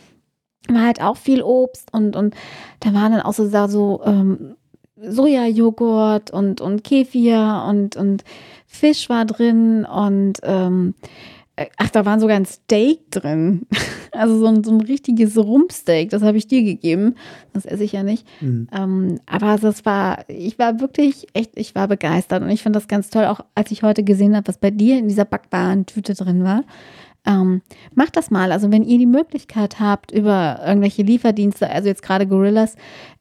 war 0.67 0.83
halt 0.83 1.01
auch 1.01 1.17
viel 1.17 1.41
Obst 1.41 1.93
und, 1.93 2.15
und 2.15 2.35
da 2.81 2.93
waren 2.93 3.13
dann 3.13 3.21
auch 3.21 3.33
so, 3.33 3.47
so 3.67 4.01
ähm, 4.05 4.55
Sojajoghurt 4.95 6.31
und, 6.31 6.61
und 6.61 6.83
Kefir 6.83 7.65
und, 7.67 7.95
und 7.95 8.23
Fisch 8.71 9.09
war 9.09 9.25
drin 9.25 9.85
und 9.85 10.39
ähm, 10.43 10.95
äh, 11.57 11.67
ach, 11.77 11.89
da 11.89 12.05
war 12.05 12.19
sogar 12.19 12.37
ein 12.37 12.45
Steak 12.45 13.11
drin. 13.11 13.67
Also 14.13 14.39
so 14.39 14.47
ein, 14.47 14.61
so 14.61 14.71
ein 14.71 14.81
richtiges 14.81 15.37
Rumpsteak, 15.37 16.09
das 16.09 16.21
habe 16.21 16.37
ich 16.37 16.45
dir 16.45 16.63
gegeben. 16.63 17.15
Das 17.53 17.63
esse 17.63 17.85
ich 17.85 17.93
ja 17.93 18.03
nicht. 18.03 18.27
Mhm. 18.41 18.67
Ähm, 18.73 19.19
aber 19.25 19.57
das 19.57 19.85
war, 19.85 20.25
ich 20.27 20.59
war 20.59 20.81
wirklich 20.81 21.27
echt, 21.31 21.51
ich 21.55 21.75
war 21.75 21.87
begeistert 21.87 22.43
und 22.43 22.49
ich 22.49 22.61
fand 22.61 22.75
das 22.75 22.89
ganz 22.89 23.09
toll, 23.09 23.23
auch 23.23 23.39
als 23.55 23.71
ich 23.71 23.83
heute 23.83 24.03
gesehen 24.03 24.35
habe, 24.35 24.49
was 24.49 24.57
bei 24.57 24.69
dir 24.69 24.99
in 24.99 25.07
dieser 25.07 25.23
backbaren 25.23 25.85
Tüte 25.85 26.13
drin 26.13 26.43
war. 26.43 26.65
Ähm, 27.25 27.61
macht 27.95 28.17
das 28.17 28.31
mal. 28.31 28.51
Also 28.51 28.69
wenn 28.69 28.83
ihr 28.83 28.97
die 28.97 29.05
Möglichkeit 29.05 29.79
habt, 29.79 30.11
über 30.11 30.59
irgendwelche 30.65 31.03
Lieferdienste, 31.03 31.69
also 31.69 31.87
jetzt 31.87 32.03
gerade 32.03 32.27
Gorillas, 32.27 32.75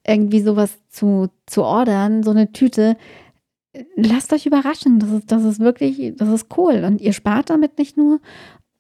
irgendwie 0.04 0.40
sowas 0.40 0.76
zu, 0.88 1.28
zu 1.46 1.62
ordern, 1.62 2.24
so 2.24 2.32
eine 2.32 2.50
Tüte, 2.50 2.96
lasst 3.96 4.32
euch 4.32 4.46
überraschen. 4.46 4.98
Das 4.98 5.10
ist, 5.10 5.32
das 5.32 5.44
ist 5.44 5.60
wirklich, 5.60 6.14
das 6.16 6.28
ist 6.28 6.46
cool. 6.56 6.84
Und 6.84 7.00
ihr 7.00 7.12
spart 7.12 7.50
damit 7.50 7.78
nicht 7.78 7.96
nur, 7.96 8.20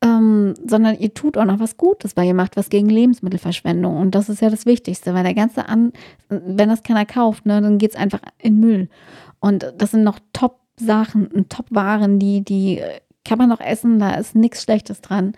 ähm, 0.02 0.54
sondern 0.66 0.98
ihr 0.98 1.12
tut 1.12 1.36
auch 1.36 1.44
noch 1.44 1.60
was 1.60 1.76
Gutes, 1.76 2.16
weil 2.16 2.26
ihr 2.26 2.34
macht 2.34 2.56
was 2.56 2.70
gegen 2.70 2.88
Lebensmittelverschwendung. 2.88 3.96
Und 3.96 4.14
das 4.14 4.28
ist 4.28 4.40
ja 4.40 4.50
das 4.50 4.66
Wichtigste, 4.66 5.14
weil 5.14 5.24
der 5.24 5.34
ganze 5.34 5.68
An, 5.68 5.92
wenn 6.28 6.68
das 6.68 6.82
keiner 6.82 7.06
kauft, 7.06 7.46
ne, 7.46 7.60
dann 7.60 7.78
geht 7.78 7.90
es 7.90 7.96
einfach 7.96 8.20
in 8.38 8.60
Müll. 8.60 8.88
Und 9.40 9.72
das 9.76 9.90
sind 9.90 10.02
noch 10.02 10.18
Top-Sachen 10.32 11.48
Top-Waren, 11.48 12.18
die, 12.18 12.42
die 12.42 12.80
kann 13.24 13.38
man 13.38 13.48
noch 13.48 13.60
essen, 13.60 13.98
da 13.98 14.14
ist 14.14 14.34
nichts 14.34 14.62
Schlechtes 14.62 15.00
dran. 15.02 15.34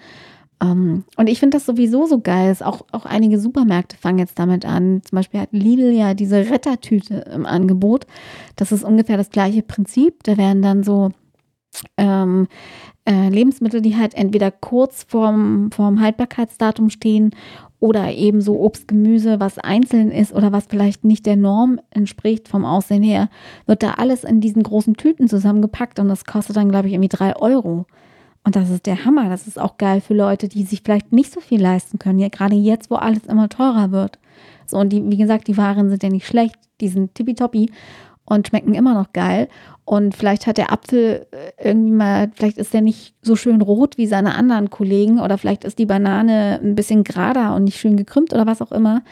Um, 0.62 0.68
ähm, 0.68 1.04
und 1.16 1.28
ich 1.28 1.40
finde 1.40 1.56
das 1.56 1.66
sowieso 1.66 2.06
so 2.06 2.20
geil. 2.20 2.56
Auch, 2.60 2.82
auch 2.92 3.04
einige 3.04 3.40
Supermärkte 3.40 3.96
fangen 3.96 4.18
jetzt 4.18 4.38
damit 4.38 4.64
an. 4.64 5.02
Zum 5.02 5.16
Beispiel 5.16 5.40
hat 5.40 5.48
Lidl 5.52 5.90
ja 5.90 6.14
diese 6.14 6.50
Rettertüte 6.50 7.14
im 7.34 7.46
Angebot. 7.46 8.06
Das 8.56 8.70
ist 8.70 8.84
ungefähr 8.84 9.16
das 9.16 9.30
gleiche 9.30 9.62
Prinzip. 9.62 10.22
Da 10.22 10.36
werden 10.36 10.62
dann 10.62 10.84
so 10.84 11.10
ähm, 11.96 12.46
äh, 13.08 13.28
Lebensmittel, 13.28 13.80
die 13.80 13.96
halt 13.96 14.14
entweder 14.14 14.50
kurz 14.50 15.04
vorm, 15.08 15.70
vorm 15.72 16.00
Haltbarkeitsdatum 16.00 16.90
stehen 16.90 17.34
oder 17.80 18.12
eben 18.12 18.40
so 18.40 18.60
Obst, 18.60 18.86
Gemüse, 18.86 19.40
was 19.40 19.58
einzeln 19.58 20.12
ist 20.12 20.32
oder 20.32 20.52
was 20.52 20.66
vielleicht 20.66 21.02
nicht 21.02 21.26
der 21.26 21.36
Norm 21.36 21.80
entspricht 21.90 22.48
vom 22.48 22.64
Aussehen 22.64 23.02
her, 23.02 23.28
wird 23.66 23.82
da 23.82 23.94
alles 23.94 24.22
in 24.22 24.40
diesen 24.40 24.62
großen 24.62 24.94
Tüten 24.94 25.26
zusammengepackt 25.26 25.98
und 25.98 26.08
das 26.08 26.24
kostet 26.24 26.56
dann, 26.56 26.68
glaube 26.68 26.86
ich, 26.86 26.94
irgendwie 26.94 27.08
drei 27.08 27.34
Euro. 27.34 27.86
Und 28.44 28.56
das 28.56 28.70
ist 28.70 28.86
der 28.86 29.04
Hammer. 29.04 29.28
Das 29.28 29.46
ist 29.46 29.58
auch 29.58 29.78
geil 29.78 30.00
für 30.00 30.14
Leute, 30.14 30.48
die 30.48 30.64
sich 30.64 30.82
vielleicht 30.84 31.12
nicht 31.12 31.32
so 31.32 31.40
viel 31.40 31.60
leisten 31.60 31.98
können. 31.98 32.18
Ja, 32.18 32.28
gerade 32.28 32.56
jetzt, 32.56 32.90
wo 32.90 32.96
alles 32.96 33.24
immer 33.26 33.48
teurer 33.48 33.92
wird. 33.92 34.18
So, 34.66 34.78
und 34.78 34.90
die, 34.90 35.08
wie 35.10 35.16
gesagt, 35.16 35.48
die 35.48 35.56
Waren 35.56 35.90
sind 35.90 36.02
ja 36.02 36.08
nicht 36.08 36.26
schlecht. 36.26 36.56
Die 36.80 36.88
sind 36.88 37.14
tippitoppi 37.14 37.70
und 38.24 38.48
schmecken 38.48 38.74
immer 38.74 38.94
noch 38.94 39.12
geil. 39.12 39.48
Und 39.84 40.14
vielleicht 40.14 40.46
hat 40.46 40.58
der 40.58 40.72
Apfel 40.72 41.26
äh, 41.32 41.68
irgendwie 41.68 41.92
mal, 41.92 42.30
vielleicht 42.34 42.56
ist 42.56 42.72
der 42.72 42.82
nicht 42.82 43.14
so 43.20 43.34
schön 43.34 43.60
rot 43.60 43.98
wie 43.98 44.06
seine 44.06 44.36
anderen 44.36 44.70
Kollegen 44.70 45.18
oder 45.20 45.38
vielleicht 45.38 45.64
ist 45.64 45.78
die 45.78 45.86
Banane 45.86 46.60
ein 46.62 46.76
bisschen 46.76 47.02
gerader 47.02 47.54
und 47.54 47.64
nicht 47.64 47.78
schön 47.78 47.96
gekrümmt 47.96 48.32
oder 48.32 48.46
was 48.46 48.62
auch 48.62 48.70
immer. 48.70 49.02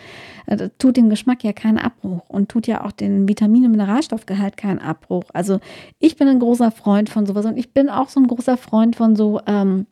Äh, 0.46 0.56
das 0.56 0.70
tut 0.78 0.96
dem 0.96 1.10
Geschmack 1.10 1.42
ja 1.42 1.52
keinen 1.52 1.78
Abbruch 1.78 2.28
und 2.28 2.48
tut 2.48 2.68
ja 2.68 2.84
auch 2.84 2.92
den 2.92 3.28
Vitamin- 3.28 3.64
und 3.64 3.72
Mineralstoffgehalt 3.72 4.56
keinen 4.56 4.78
Abbruch. 4.78 5.24
Also 5.32 5.58
ich 5.98 6.16
bin 6.16 6.28
ein 6.28 6.38
großer 6.38 6.70
Freund 6.70 7.10
von 7.10 7.26
sowas 7.26 7.46
und 7.46 7.56
ich 7.56 7.72
bin 7.72 7.88
auch 7.88 8.08
so 8.08 8.20
ein 8.20 8.28
großer 8.28 8.56
Freund 8.56 8.94
von 8.94 9.16
so 9.16 9.40
ähm, 9.46 9.86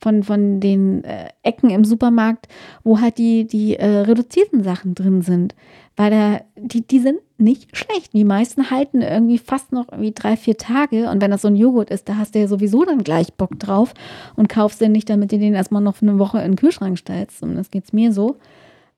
von, 0.00 0.22
von 0.22 0.60
den 0.60 1.04
äh, 1.04 1.28
Ecken 1.42 1.70
im 1.70 1.84
Supermarkt, 1.84 2.48
wo 2.84 3.00
halt 3.00 3.18
die, 3.18 3.46
die 3.46 3.76
äh, 3.76 3.86
reduzierten 3.86 4.62
Sachen 4.62 4.94
drin 4.94 5.22
sind. 5.22 5.54
Weil 5.96 6.10
da, 6.10 6.40
die, 6.56 6.86
die 6.86 7.00
sind 7.00 7.18
nicht 7.38 7.76
schlecht. 7.76 8.12
Die 8.12 8.24
meisten 8.24 8.70
halten 8.70 9.02
irgendwie 9.02 9.38
fast 9.38 9.72
noch 9.72 9.90
irgendwie 9.90 10.12
drei, 10.12 10.36
vier 10.36 10.56
Tage. 10.56 11.10
Und 11.10 11.20
wenn 11.20 11.32
das 11.32 11.42
so 11.42 11.48
ein 11.48 11.56
Joghurt 11.56 11.90
ist, 11.90 12.08
da 12.08 12.16
hast 12.16 12.34
du 12.34 12.38
ja 12.38 12.46
sowieso 12.46 12.84
dann 12.84 13.02
gleich 13.02 13.34
Bock 13.34 13.58
drauf 13.58 13.94
und 14.36 14.48
kaufst 14.48 14.80
den 14.80 14.92
nicht, 14.92 15.10
damit 15.10 15.32
du 15.32 15.38
den 15.38 15.54
erstmal 15.54 15.82
noch 15.82 15.96
für 15.96 16.08
eine 16.08 16.18
Woche 16.18 16.38
in 16.38 16.52
den 16.52 16.56
Kühlschrank 16.56 16.98
stellst. 16.98 17.42
Und 17.42 17.56
das 17.56 17.70
geht's 17.70 17.92
mir 17.92 18.12
so. 18.12 18.36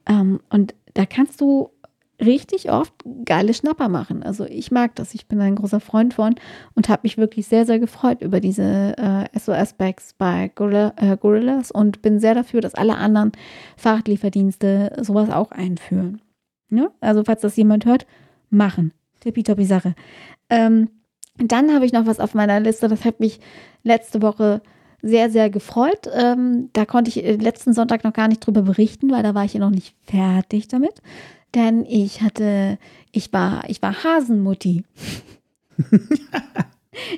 Ähm, 0.07 0.41
und 0.51 0.75
da 0.93 1.07
kannst 1.07 1.41
du 1.41 1.71
richtig 2.21 2.71
oft 2.71 2.93
geile 3.25 3.55
Schnapper 3.55 3.89
machen. 3.89 4.23
Also 4.23 4.45
ich 4.45 4.71
mag 4.71 4.95
das. 4.95 5.15
Ich 5.15 5.27
bin 5.27 5.41
ein 5.41 5.57
großer 5.57 5.81
Freund 5.81 6.15
von 6.15 6.35
und 6.75 6.89
habe 6.89 7.01
mich 7.05 7.19
wirklich 7.19 7.47
sehr, 7.47 7.67
sehr 7.67 7.79
gefreut 7.79 8.23
über 8.23 8.41
diese 8.41 8.95
äh, 8.99 9.39
SOS-Bags 9.39 10.15
bei 10.19 10.51
Gorilla, 10.55 10.93
äh, 10.97 11.17
Gorillas 11.17 11.71
und 11.71 12.03
bin 12.03 12.21
sehr 12.21 12.35
dafür, 12.35 12.61
dass 12.61 12.75
alle 12.75 12.97
anderen 12.97 13.33
Fahrradlieferdienste 13.77 14.97
sowas 15.01 15.31
auch 15.31 15.51
einführen. 15.51 16.21
Ja? 16.71 16.91
Also 17.01 17.25
falls 17.25 17.41
das 17.41 17.57
jemand 17.57 17.87
hört, 17.87 18.07
machen. 18.51 18.93
Tippitoppi 19.21 19.65
Sache. 19.65 19.95
Ähm, 20.49 20.91
dann 21.39 21.73
habe 21.75 21.87
ich 21.87 21.93
noch 21.93 22.07
was 22.07 22.21
auf 22.21 22.35
meiner 22.35 22.61
Liste, 22.61 22.89
das 22.89 23.05
hat 23.05 23.21
mich 23.21 23.41
letzte 23.83 24.21
Woche 24.21 24.61
sehr, 25.03 25.31
sehr 25.31 25.49
gefreut. 25.49 26.11
Ähm, 26.15 26.69
da 26.75 26.85
konnte 26.85 27.09
ich 27.09 27.25
äh, 27.25 27.37
letzten 27.37 27.73
Sonntag 27.73 28.05
noch 28.05 28.13
gar 28.13 28.29
nicht 28.29 28.41
drüber 28.41 28.63
berichten, 28.63 29.11
weil 29.11 29.23
da 29.23 29.35
war 29.35 29.45
ich 29.45 29.55
ja 29.55 29.61
noch 29.61 29.71
nicht 29.71 29.95
fertig 30.05 30.69
damit 30.69 31.01
denn 31.55 31.85
ich 31.85 32.23
hatte, 32.23 32.79
ich 33.13 33.33
war, 33.33 33.69
ich 33.69 33.83
war 33.83 34.05
Hasenmutti. 34.05 34.85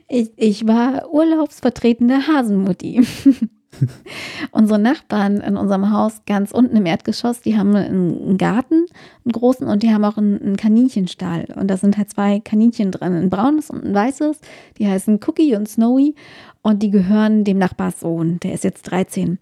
ich, 0.09 0.31
ich 0.37 0.67
war 0.67 1.13
urlaubsvertretende 1.13 2.27
Hasenmutti. 2.27 3.07
Unsere 4.53 4.79
Nachbarn 4.79 5.39
in 5.39 5.57
unserem 5.57 5.91
Haus 5.91 6.23
ganz 6.27 6.53
unten 6.53 6.77
im 6.77 6.87
Erdgeschoss, 6.87 7.41
die 7.41 7.57
haben 7.57 7.75
einen 7.75 8.37
Garten, 8.37 8.87
einen 9.25 9.33
großen, 9.33 9.67
und 9.67 9.83
die 9.83 9.93
haben 9.93 10.05
auch 10.05 10.19
einen, 10.19 10.41
einen 10.41 10.57
Kaninchenstall. 10.57 11.47
Und 11.57 11.69
da 11.69 11.77
sind 11.77 11.97
halt 11.97 12.11
zwei 12.11 12.41
Kaninchen 12.41 12.91
drin, 12.91 13.15
ein 13.15 13.31
braunes 13.31 13.71
und 13.71 13.85
ein 13.85 13.95
weißes. 13.95 14.41
Die 14.79 14.87
heißen 14.87 15.21
Cookie 15.27 15.57
und 15.57 15.69
Snowy 15.69 16.15
und 16.63 16.83
die 16.83 16.91
gehören 16.91 17.45
dem 17.45 17.59
Nachbarssohn, 17.59 18.41
der 18.41 18.53
ist 18.55 18.65
jetzt 18.65 18.83
13. 18.91 19.39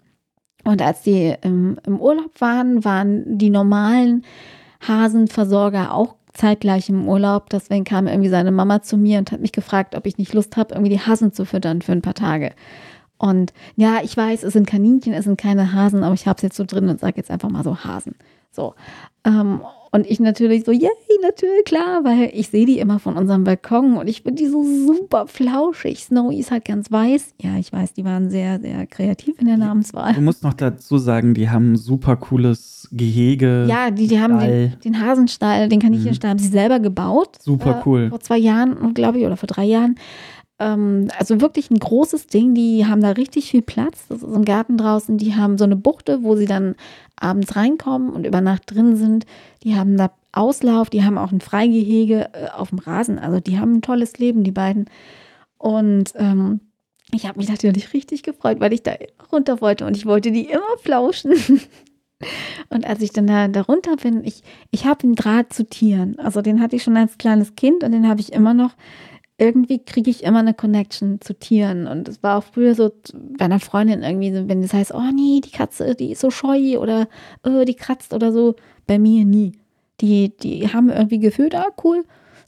Und 0.63 0.81
als 0.81 1.01
die 1.01 1.35
im, 1.41 1.77
im 1.85 1.99
Urlaub 1.99 2.39
waren, 2.39 2.85
waren 2.85 3.37
die 3.37 3.49
normalen 3.49 4.23
Hasenversorger 4.87 5.93
auch 5.93 6.15
zeitgleich 6.33 6.89
im 6.89 7.07
Urlaub. 7.07 7.49
Deswegen 7.49 7.83
kam 7.83 8.07
irgendwie 8.07 8.29
seine 8.29 8.51
Mama 8.51 8.81
zu 8.81 8.97
mir 8.97 9.19
und 9.19 9.31
hat 9.31 9.41
mich 9.41 9.51
gefragt, 9.51 9.95
ob 9.95 10.05
ich 10.05 10.17
nicht 10.17 10.33
Lust 10.33 10.57
habe, 10.57 10.73
irgendwie 10.73 10.91
die 10.91 10.99
Hasen 10.99 11.33
zu 11.33 11.45
füttern 11.45 11.81
für 11.81 11.91
ein 11.91 12.01
paar 12.01 12.13
Tage. 12.13 12.53
Und 13.17 13.53
ja, 13.75 13.99
ich 14.03 14.17
weiß, 14.17 14.43
es 14.43 14.53
sind 14.53 14.65
Kaninchen, 14.65 15.13
es 15.13 15.25
sind 15.25 15.39
keine 15.39 15.73
Hasen, 15.73 16.03
aber 16.03 16.15
ich 16.15 16.25
habe 16.25 16.37
es 16.37 16.41
jetzt 16.41 16.57
so 16.57 16.63
drin 16.65 16.89
und 16.89 16.99
sage 16.99 17.17
jetzt 17.17 17.29
einfach 17.29 17.49
mal 17.49 17.63
so 17.63 17.77
Hasen. 17.77 18.15
So. 18.51 18.73
Ähm, 19.23 19.61
und 19.93 20.09
ich 20.09 20.21
natürlich 20.21 20.63
so, 20.63 20.71
yay, 20.71 20.89
natürlich, 21.21 21.65
klar, 21.65 22.03
weil 22.03 22.31
ich 22.33 22.47
sehe 22.47 22.65
die 22.65 22.79
immer 22.79 22.99
von 22.99 23.17
unserem 23.17 23.43
Balkon 23.43 23.97
und 23.97 24.07
ich 24.07 24.21
finde 24.21 24.41
die 24.41 24.49
so 24.49 24.63
super 24.63 25.27
flauschig. 25.27 26.05
Snowy 26.05 26.39
ist 26.39 26.49
halt 26.49 26.63
ganz 26.63 26.89
weiß. 26.89 27.33
Ja, 27.41 27.57
ich 27.57 27.73
weiß, 27.73 27.93
die 27.93 28.05
waren 28.05 28.29
sehr, 28.29 28.61
sehr 28.61 28.87
kreativ 28.87 29.39
in 29.39 29.47
der 29.47 29.57
Namenswahl. 29.57 30.13
Du 30.13 30.21
musst 30.21 30.43
noch 30.43 30.53
dazu 30.53 30.97
sagen, 30.97 31.33
die 31.33 31.49
haben 31.49 31.73
ein 31.73 31.75
super 31.75 32.15
cooles 32.15 32.87
Gehege. 32.93 33.65
Ja, 33.67 33.91
die, 33.91 34.07
die 34.07 34.19
haben 34.19 34.39
den, 34.39 34.77
den, 34.83 34.99
Hasenstall, 35.01 35.67
den 35.67 35.79
Kaninchenstall, 35.79 36.29
mhm. 36.29 36.31
haben 36.31 36.39
sie 36.39 36.49
selber 36.49 36.79
gebaut. 36.79 37.37
Super 37.41 37.83
cool. 37.85 38.03
Äh, 38.03 38.09
vor 38.09 38.21
zwei 38.21 38.37
Jahren, 38.37 38.93
glaube 38.93 39.19
ich, 39.19 39.25
oder 39.25 39.35
vor 39.35 39.47
drei 39.47 39.65
Jahren. 39.65 39.95
Ähm, 40.61 41.07
also 41.17 41.41
wirklich 41.41 41.71
ein 41.71 41.79
großes 41.79 42.27
Ding. 42.27 42.53
Die 42.53 42.85
haben 42.85 43.01
da 43.01 43.11
richtig 43.11 43.49
viel 43.49 43.63
Platz. 43.63 44.05
Das 44.07 44.21
ist 44.21 44.35
ein 44.35 44.45
Garten 44.45 44.77
draußen. 44.77 45.17
Die 45.17 45.35
haben 45.35 45.57
so 45.57 45.63
eine 45.63 45.75
Buchte, 45.75 46.23
wo 46.23 46.35
sie 46.35 46.45
dann 46.45 46.75
abends 47.15 47.55
reinkommen 47.55 48.11
und 48.11 48.27
über 48.27 48.41
Nacht 48.41 48.63
drin 48.67 48.95
sind. 48.95 49.25
Die 49.63 49.75
haben 49.75 49.97
da 49.97 50.11
Auslauf, 50.33 50.89
die 50.89 51.03
haben 51.03 51.17
auch 51.17 51.31
ein 51.31 51.41
Freigehege 51.41 52.29
äh, 52.33 52.49
auf 52.55 52.69
dem 52.69 52.79
Rasen. 52.79 53.17
Also 53.17 53.39
die 53.39 53.59
haben 53.59 53.73
ein 53.73 53.81
tolles 53.81 54.19
Leben, 54.19 54.43
die 54.43 54.51
beiden. 54.51 54.85
Und 55.57 56.13
ähm, 56.15 56.61
ich 57.11 57.25
habe 57.27 57.39
mich 57.39 57.49
natürlich 57.49 57.93
richtig 57.93 58.21
gefreut, 58.21 58.59
weil 58.59 58.71
ich 58.71 58.83
da 58.83 58.93
runter 59.31 59.61
wollte 59.61 59.85
und 59.85 59.97
ich 59.97 60.05
wollte 60.05 60.31
die 60.31 60.45
immer 60.45 60.77
flauschen. 60.81 61.33
Und 62.69 62.85
als 62.85 63.01
ich 63.01 63.11
dann 63.11 63.25
da, 63.25 63.47
da 63.47 63.61
runter 63.61 63.95
bin, 63.95 64.23
ich, 64.23 64.43
ich 64.69 64.85
habe 64.85 65.05
einen 65.05 65.15
Draht 65.15 65.51
zu 65.53 65.65
Tieren. 65.65 66.19
Also 66.19 66.43
den 66.43 66.61
hatte 66.61 66.75
ich 66.75 66.83
schon 66.83 66.95
als 66.95 67.17
kleines 67.17 67.55
Kind 67.55 67.83
und 67.83 67.91
den 67.93 68.07
habe 68.07 68.21
ich 68.21 68.31
immer 68.31 68.53
noch 68.53 68.75
irgendwie 69.41 69.79
kriege 69.79 70.11
ich 70.11 70.23
immer 70.23 70.39
eine 70.39 70.53
Connection 70.53 71.19
zu 71.19 71.33
Tieren. 71.33 71.87
Und 71.87 72.07
es 72.07 72.21
war 72.21 72.37
auch 72.37 72.43
früher 72.43 72.75
so 72.75 72.91
bei 73.37 73.45
einer 73.45 73.59
Freundin 73.59 74.03
irgendwie, 74.03 74.31
wenn 74.47 74.61
das 74.61 74.71
heißt, 74.71 74.93
oh 74.93 75.11
nee, 75.11 75.41
die 75.41 75.49
Katze, 75.49 75.95
die 75.95 76.11
ist 76.11 76.21
so 76.21 76.29
scheu 76.29 76.77
oder 76.77 77.07
oh, 77.43 77.63
die 77.65 77.73
kratzt 77.73 78.13
oder 78.13 78.31
so. 78.31 78.55
Bei 78.85 78.99
mir 78.99 79.25
nie. 79.25 79.53
Die, 79.99 80.29
die 80.37 80.71
haben 80.71 80.89
irgendwie 80.89 81.17
gefühlt, 81.19 81.55
ah, 81.55 81.69
cool, 81.83 82.03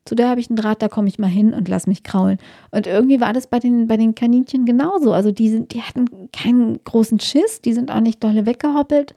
zu 0.06 0.14
der 0.14 0.30
habe 0.30 0.40
ich 0.40 0.50
einen 0.50 0.58
Draht, 0.58 0.84
da 0.84 0.88
komme 0.88 1.08
ich 1.08 1.18
mal 1.18 1.28
hin 1.28 1.54
und 1.54 1.68
lass 1.68 1.88
mich 1.88 2.04
kraulen. 2.04 2.38
Und 2.70 2.86
irgendwie 2.86 3.20
war 3.20 3.34
das 3.34 3.48
bei 3.48 3.60
den, 3.60 3.88
bei 3.88 3.98
den 3.98 4.14
Kaninchen 4.14 4.66
genauso. 4.66 5.14
Also 5.14 5.32
die, 5.32 5.50
sind, 5.50 5.74
die 5.74 5.82
hatten 5.82 6.30
keinen 6.32 6.84
großen 6.84 7.20
Schiss, 7.20 7.62
die 7.62 7.74
sind 7.74 7.90
auch 7.90 8.02
nicht 8.02 8.24
dolle 8.24 8.46
weggehoppelt. 8.46 9.16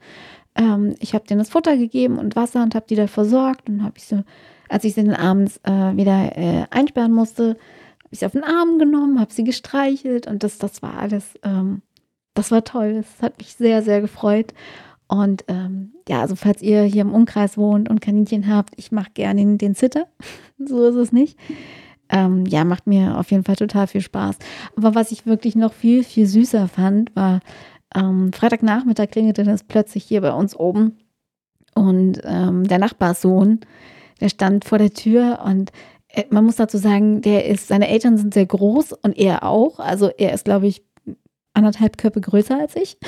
Ähm, 0.55 0.95
ich 0.99 1.13
habe 1.13 1.27
denen 1.27 1.39
das 1.39 1.49
Futter 1.49 1.77
gegeben 1.77 2.17
und 2.17 2.35
Wasser 2.35 2.63
und 2.63 2.73
habe 2.73 2.85
die 2.89 2.95
da 2.95 3.05
versorgt 3.05 3.69
und 3.69 3.83
habe 3.83 3.97
ich 3.97 4.07
so 4.07 4.23
als 4.69 4.83
ich 4.83 4.93
sie 4.93 5.03
dann 5.03 5.15
abends 5.15 5.59
äh, 5.63 5.95
wieder 5.95 6.37
äh, 6.37 6.65
einsperren 6.69 7.11
musste, 7.11 7.49
habe 7.49 8.09
ich 8.11 8.19
sie 8.19 8.25
auf 8.25 8.31
den 8.31 8.43
Arm 8.43 8.79
genommen, 8.79 9.19
habe 9.19 9.33
sie 9.33 9.43
gestreichelt 9.43 10.27
und 10.27 10.43
das, 10.43 10.57
das 10.57 10.81
war 10.81 10.97
alles, 10.97 11.37
ähm, 11.43 11.81
das 12.33 12.51
war 12.51 12.63
toll. 12.63 12.95
Das 12.95 13.21
hat 13.21 13.37
mich 13.37 13.55
sehr, 13.55 13.81
sehr 13.81 14.01
gefreut. 14.01 14.53
Und 15.07 15.45
ähm, 15.47 15.93
ja, 16.07 16.21
also 16.21 16.35
falls 16.35 16.61
ihr 16.61 16.83
hier 16.83 17.01
im 17.01 17.13
Umkreis 17.13 17.57
wohnt 17.57 17.89
und 17.89 18.01
Kaninchen 18.01 18.47
habt, 18.47 18.73
ich 18.77 18.91
mache 18.91 19.11
gerne 19.13 19.39
den, 19.41 19.57
den 19.57 19.75
Zitter. 19.75 20.07
so 20.57 20.87
ist 20.87 20.95
es 20.95 21.11
nicht. 21.11 21.37
Ähm, 22.09 22.45
ja, 22.45 22.63
macht 22.63 22.87
mir 22.87 23.17
auf 23.17 23.31
jeden 23.31 23.43
Fall 23.43 23.55
total 23.55 23.87
viel 23.87 24.01
Spaß. 24.01 24.37
Aber 24.75 24.95
was 24.95 25.11
ich 25.11 25.25
wirklich 25.25 25.55
noch 25.55 25.73
viel, 25.73 26.03
viel 26.03 26.25
süßer 26.25 26.67
fand, 26.67 27.15
war 27.15 27.41
ähm, 27.95 28.31
Freitagnachmittag 28.33 29.11
klingelte 29.11 29.43
das 29.43 29.63
plötzlich 29.63 30.03
hier 30.03 30.21
bei 30.21 30.31
uns 30.31 30.55
oben. 30.55 30.97
Und 31.73 32.21
ähm, 32.23 32.63
der 32.65 32.79
Nachbarssohn, 32.79 33.59
der 34.19 34.29
stand 34.29 34.65
vor 34.65 34.77
der 34.77 34.91
Tür 34.91 35.39
und 35.45 35.71
äh, 36.09 36.23
man 36.29 36.45
muss 36.45 36.55
dazu 36.55 36.77
sagen, 36.77 37.21
der 37.21 37.45
ist, 37.45 37.67
seine 37.67 37.87
Eltern 37.87 38.17
sind 38.17 38.33
sehr 38.33 38.45
groß 38.45 38.93
und 38.93 39.17
er 39.17 39.43
auch. 39.43 39.79
Also 39.79 40.09
er 40.09 40.33
ist, 40.33 40.45
glaube 40.45 40.67
ich, 40.67 40.83
anderthalb 41.53 41.97
Köpfe 41.97 42.21
größer 42.21 42.59
als 42.59 42.75
ich. 42.75 42.97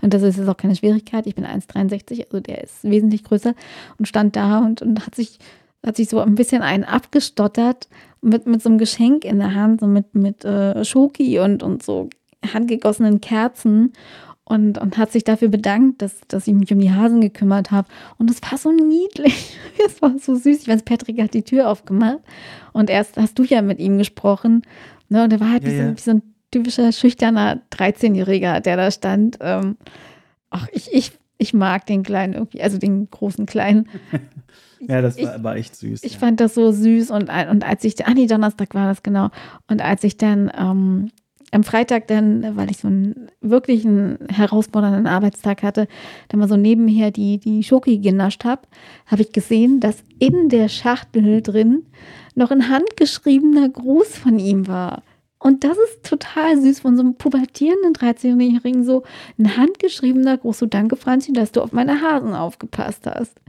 Und 0.00 0.14
das 0.14 0.22
ist 0.22 0.36
jetzt 0.36 0.48
auch 0.48 0.56
keine 0.56 0.76
Schwierigkeit. 0.76 1.26
Ich 1.26 1.34
bin 1.34 1.44
1,63, 1.44 2.26
also 2.26 2.38
der 2.38 2.62
ist 2.62 2.84
wesentlich 2.84 3.24
größer 3.24 3.52
und 3.98 4.06
stand 4.06 4.36
da 4.36 4.60
und, 4.60 4.80
und 4.80 5.04
hat 5.04 5.16
sich 5.16 5.40
hat 5.84 5.96
sich 5.96 6.08
so 6.08 6.20
ein 6.20 6.34
bisschen 6.34 6.62
einen 6.62 6.84
abgestottert 6.84 7.88
mit, 8.20 8.46
mit 8.46 8.62
so 8.62 8.68
einem 8.68 8.78
Geschenk 8.78 9.24
in 9.24 9.38
der 9.38 9.54
Hand, 9.54 9.80
so 9.80 9.86
mit, 9.86 10.14
mit 10.14 10.44
äh, 10.44 10.84
Schoki 10.84 11.38
und, 11.38 11.62
und 11.62 11.82
so 11.82 12.08
handgegossenen 12.52 13.20
Kerzen 13.20 13.92
und, 14.48 14.78
und 14.78 14.96
hat 14.96 15.12
sich 15.12 15.24
dafür 15.24 15.48
bedankt, 15.48 16.00
dass, 16.00 16.20
dass 16.26 16.46
ich 16.46 16.54
mich 16.54 16.72
um 16.72 16.78
die 16.78 16.90
Hasen 16.90 17.20
gekümmert 17.20 17.70
habe. 17.70 17.86
Und 18.16 18.30
es 18.30 18.40
war 18.42 18.56
so 18.56 18.72
niedlich. 18.72 19.56
Es 19.86 20.02
war 20.02 20.18
so 20.18 20.34
süß. 20.34 20.62
Ich 20.62 20.68
weiß, 20.68 20.82
Patrick 20.82 21.20
hat 21.22 21.34
die 21.34 21.44
Tür 21.44 21.68
aufgemacht 21.68 22.18
und 22.72 22.90
erst 22.90 23.16
hast 23.16 23.38
du 23.38 23.44
ja 23.44 23.62
mit 23.62 23.78
ihm 23.78 23.96
gesprochen. 23.96 24.62
Ne? 25.08 25.22
Und 25.22 25.32
er 25.32 25.38
war 25.38 25.52
halt 25.52 25.62
ja, 25.62 25.70
wie, 25.70 25.76
so, 25.76 25.82
ja. 25.82 25.96
wie, 25.96 26.00
so, 26.00 26.10
ein 26.10 26.22
typischer 26.50 26.90
schüchterner 26.90 27.62
13-Jähriger, 27.70 28.60
der 28.60 28.76
da 28.76 28.90
stand. 28.90 29.38
Ähm, 29.40 29.76
ach, 30.50 30.66
ich, 30.72 30.92
ich, 30.92 31.12
ich 31.38 31.54
mag 31.54 31.86
den 31.86 32.02
Kleinen 32.02 32.34
irgendwie, 32.34 32.60
also 32.60 32.76
den 32.76 33.08
großen 33.08 33.46
Kleinen. 33.46 33.88
ja, 34.80 35.00
das 35.00 35.16
war 35.22 35.34
aber 35.34 35.56
echt 35.56 35.76
süß. 35.76 36.02
Ich 36.02 36.14
ja. 36.14 36.18
fand 36.18 36.40
das 36.40 36.54
so 36.54 36.72
süß 36.72 37.12
und, 37.12 37.30
und 37.30 37.64
als 37.64 37.84
ich, 37.84 38.04
ah 38.04 38.14
nee, 38.14 38.26
Donnerstag 38.26 38.74
war 38.74 38.88
das 38.88 39.04
genau. 39.04 39.30
Und 39.68 39.80
als 39.80 40.02
ich 40.02 40.16
dann 40.16 40.50
ähm, 40.58 41.10
am 41.50 41.64
Freitag 41.64 42.08
dann, 42.08 42.56
weil 42.56 42.70
ich 42.70 42.78
so 42.78 42.88
einen 42.88 43.28
wirklich 43.40 43.86
einen 43.86 44.18
herausfordernden 44.30 45.06
Arbeitstag 45.06 45.62
hatte, 45.62 45.88
dann 46.28 46.40
mal 46.40 46.48
so 46.48 46.56
nebenher 46.56 47.10
die, 47.10 47.38
die 47.38 47.62
Schoki 47.62 47.98
genascht 47.98 48.44
habe, 48.44 48.62
habe 49.06 49.22
ich 49.22 49.32
gesehen, 49.32 49.80
dass 49.80 50.02
in 50.18 50.48
der 50.48 50.68
Schachtel 50.68 51.42
drin 51.42 51.86
noch 52.34 52.50
ein 52.50 52.68
handgeschriebener 52.68 53.68
Gruß 53.68 54.18
von 54.18 54.38
ihm 54.38 54.66
war. 54.68 55.02
Und 55.38 55.62
das 55.62 55.78
ist 55.78 56.04
total 56.04 56.60
süß 56.60 56.80
von 56.80 56.96
so 56.96 57.02
einem 57.02 57.14
pubertierenden 57.14 57.94
13-Jährigen, 57.94 58.84
so 58.84 59.04
ein 59.38 59.56
handgeschriebener 59.56 60.36
Gruß. 60.36 60.58
So, 60.58 60.66
danke, 60.66 60.96
Franzi, 60.96 61.32
dass 61.32 61.52
du 61.52 61.62
auf 61.62 61.72
meine 61.72 62.02
Hasen 62.02 62.34
aufgepasst 62.34 63.06
hast. 63.06 63.40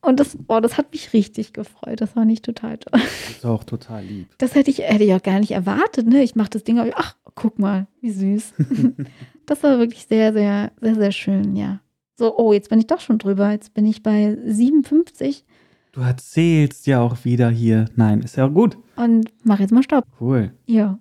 Und 0.00 0.20
das, 0.20 0.38
oh, 0.46 0.60
das 0.60 0.78
hat 0.78 0.92
mich 0.92 1.12
richtig 1.12 1.52
gefreut. 1.52 2.00
Das 2.00 2.14
war 2.14 2.24
nicht 2.24 2.44
total 2.44 2.78
toll. 2.78 3.00
Das 3.00 3.30
ist 3.30 3.44
auch 3.44 3.64
total 3.64 4.04
lieb. 4.04 4.28
Das 4.38 4.54
hätte 4.54 4.70
ich, 4.70 4.78
hätte 4.78 5.04
ich 5.04 5.12
auch 5.12 5.22
gar 5.22 5.40
nicht 5.40 5.50
erwartet. 5.50 6.06
Ne? 6.06 6.22
Ich 6.22 6.36
mache 6.36 6.50
das 6.50 6.62
Ding, 6.62 6.78
ach, 6.94 7.16
guck 7.34 7.58
mal, 7.58 7.88
wie 8.00 8.10
süß. 8.10 8.54
das 9.46 9.62
war 9.62 9.78
wirklich 9.78 10.06
sehr, 10.06 10.32
sehr, 10.32 10.70
sehr, 10.80 10.94
sehr 10.94 11.12
schön, 11.12 11.56
ja. 11.56 11.80
So, 12.16 12.36
oh, 12.36 12.52
jetzt 12.52 12.68
bin 12.68 12.78
ich 12.78 12.86
doch 12.86 13.00
schon 13.00 13.18
drüber. 13.18 13.50
Jetzt 13.50 13.74
bin 13.74 13.86
ich 13.86 14.02
bei 14.02 14.36
57. 14.44 15.44
Du 15.92 16.00
erzählst 16.00 16.86
ja 16.86 17.00
auch 17.00 17.24
wieder 17.24 17.50
hier. 17.50 17.86
Nein, 17.96 18.20
ist 18.20 18.36
ja 18.36 18.46
gut. 18.46 18.78
Und 18.96 19.30
mach 19.42 19.58
jetzt 19.58 19.72
mal 19.72 19.82
Stopp. 19.82 20.04
Cool. 20.20 20.52
Ja. 20.66 20.98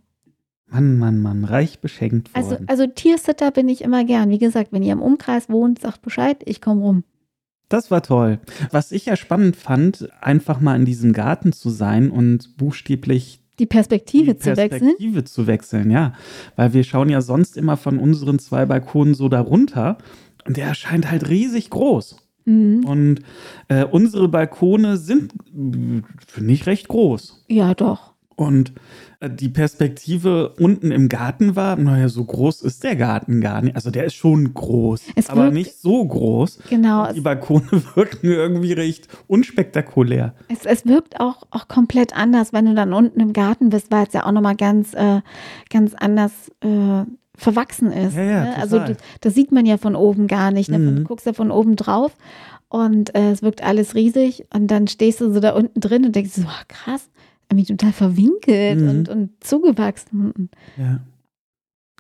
Mann, 0.70 0.98
Mann, 0.98 1.20
Mann, 1.22 1.46
reich 1.46 1.80
beschenkt 1.80 2.30
also, 2.34 2.52
worden. 2.52 2.66
Also, 2.68 2.84
also 2.84 2.94
Tiersitter 2.94 3.52
bin 3.52 3.70
ich 3.70 3.82
immer 3.82 4.04
gern. 4.04 4.30
Wie 4.30 4.38
gesagt, 4.38 4.74
wenn 4.74 4.84
ihr 4.84 4.94
im 4.94 5.02
Umkreis 5.02 5.50
wohnt, 5.50 5.80
sagt 5.80 6.02
Bescheid, 6.02 6.42
ich 6.46 6.62
komme 6.62 6.82
rum. 6.82 7.04
Das 7.70 7.92
war 7.92 8.02
toll. 8.02 8.40
Was 8.72 8.92
ich 8.92 9.06
ja 9.06 9.16
spannend 9.16 9.56
fand, 9.56 10.10
einfach 10.22 10.62
mal 10.62 10.76
in 10.76 10.86
diesem 10.86 11.14
Garten 11.14 11.52
zu 11.52 11.70
sein 11.70 12.12
und 12.12 12.58
buchstäblich 12.58 13.42
die 13.60 13.66
Perspektive, 13.66 14.36
die 14.36 14.40
Perspektive 14.40 14.56
zu 14.56 14.58
wechseln. 14.58 14.80
Perspektive 14.80 15.24
zu 15.24 15.48
wechseln, 15.48 15.92
ja. 15.92 16.14
Weil 16.56 16.74
wir 16.74 16.84
schauen 16.84 17.10
ja 17.10 17.22
sonst 17.22 17.58
immer 17.58 17.76
von 17.76 17.98
unseren 17.98 18.40
zwei 18.40 18.66
Balkonen 18.66 19.16
so 19.16 19.30
darunter 19.30 19.98
und 20.46 20.58
der 20.58 20.68
erscheint 20.68 21.10
halt 21.10 21.28
riesig 21.28 21.70
groß. 21.70 22.18
Mhm. 22.46 22.86
Und 22.86 23.20
äh, 23.68 23.84
unsere 23.84 24.30
Balkone 24.30 24.98
sind, 24.98 25.34
finde 25.54 26.54
ich, 26.54 26.66
recht 26.66 26.88
groß. 26.88 27.46
Ja, 27.48 27.74
doch. 27.74 28.14
Und 28.38 28.72
äh, 29.20 29.32
die 29.32 29.50
Perspektive 29.50 30.54
unten 30.60 30.92
im 30.92 31.10
Garten 31.10 31.56
war, 31.56 31.76
naja, 31.76 32.08
so 32.08 32.24
groß 32.24 32.62
ist 32.62 32.84
der 32.84 32.96
Garten 32.96 33.42
gar 33.42 33.64
nicht. 33.64 33.76
Also 33.76 33.90
der 33.90 34.06
ist 34.06 34.14
schon 34.14 34.54
groß, 34.54 35.02
es 35.16 35.30
aber 35.32 35.46
wirkt, 35.46 35.54
nicht 35.56 35.82
so 35.82 36.06
groß. 36.06 36.60
Genau. 36.70 37.12
Die 37.12 37.22
Balkone 37.22 37.66
wirken 37.96 38.28
irgendwie 38.28 38.74
recht 38.74 39.08
unspektakulär. 39.26 40.36
Es, 40.50 40.66
es 40.66 40.86
wirkt 40.86 41.20
auch, 41.20 41.48
auch 41.50 41.68
komplett 41.68 42.16
anders, 42.16 42.54
wenn 42.54 42.68
du 42.68 42.76
dann 42.76 42.94
unten 42.94 43.20
im 43.20 43.34
Garten 43.34 43.70
bist, 43.70 43.92
weil 43.92 44.06
es 44.06 44.14
ja 44.14 44.24
auch 44.24 44.32
nochmal 44.32 44.56
ganz, 44.56 44.94
äh, 44.94 45.22
ganz 45.72 45.96
anders 45.96 46.32
äh, 46.62 47.06
verwachsen 47.36 47.92
ist. 47.92 48.16
Ja, 48.16 48.24
ja, 48.24 48.44
ne? 48.44 48.58
Also 48.58 48.78
das, 48.78 48.98
das, 49.22 49.34
sieht 49.34 49.52
man 49.52 49.66
ja 49.66 49.78
von 49.78 49.96
oben 49.96 50.28
gar 50.28 50.52
nicht. 50.52 50.70
Ne? 50.70 50.78
Mhm. 50.78 50.96
Du 50.98 51.04
guckst 51.06 51.26
ja 51.26 51.34
von 51.34 51.50
oben 51.50 51.76
drauf 51.76 52.16
und 52.70 53.16
äh, 53.16 53.32
es 53.32 53.42
wirkt 53.42 53.64
alles 53.64 53.96
riesig 53.96 54.46
und 54.54 54.68
dann 54.68 54.88
stehst 54.88 55.22
du 55.22 55.34
so 55.34 55.40
da 55.40 55.56
unten 55.56 55.80
drin 55.80 56.06
und 56.06 56.16
denkst 56.16 56.34
so, 56.34 56.44
krass, 56.68 57.10
irgendwie 57.50 57.76
total 57.76 57.94
verwinkelt 57.94 58.82
mhm. 58.82 58.90
und, 58.90 59.10
und 59.10 59.44
zugewachsen. 59.44 60.50
Ja. 60.78 61.00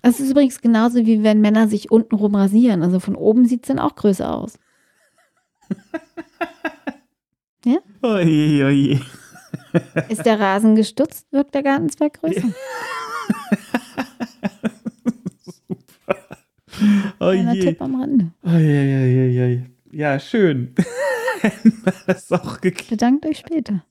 Das 0.01 0.19
ist 0.19 0.31
übrigens 0.31 0.61
genauso 0.61 1.05
wie 1.05 1.23
wenn 1.23 1.41
Männer 1.41 1.67
sich 1.67 1.91
untenrum 1.91 2.35
rasieren. 2.35 2.83
Also 2.83 2.99
von 2.99 3.15
oben 3.15 3.45
sieht 3.45 3.63
es 3.63 3.67
dann 3.67 3.79
auch 3.79 3.95
größer 3.95 4.33
aus. 4.33 4.59
ja? 7.65 7.77
Oje, 8.01 8.65
oje. 8.65 9.01
Ist 10.09 10.25
der 10.25 10.39
Rasen 10.39 10.75
gestutzt, 10.75 11.31
wirkt 11.31 11.55
der 11.55 11.63
Gartenzwerg 11.63 12.21
größer. 12.21 12.41
Super. 15.67 16.17
Oh 17.19 17.31
je. 17.31 17.59
Tipp 17.61 17.81
am 17.81 17.99
Rande. 17.99 18.31
Oh, 18.43 18.51
je, 18.51 18.83
je, 18.83 19.07
je, 19.07 19.29
je. 19.29 19.61
Ja, 19.91 20.19
schön. 20.19 20.75
das 22.05 22.23
ist 22.23 22.33
auch 22.33 22.61
geklärt. 22.61 22.89
Bedankt 22.89 23.25
euch 23.25 23.39
später. 23.39 23.83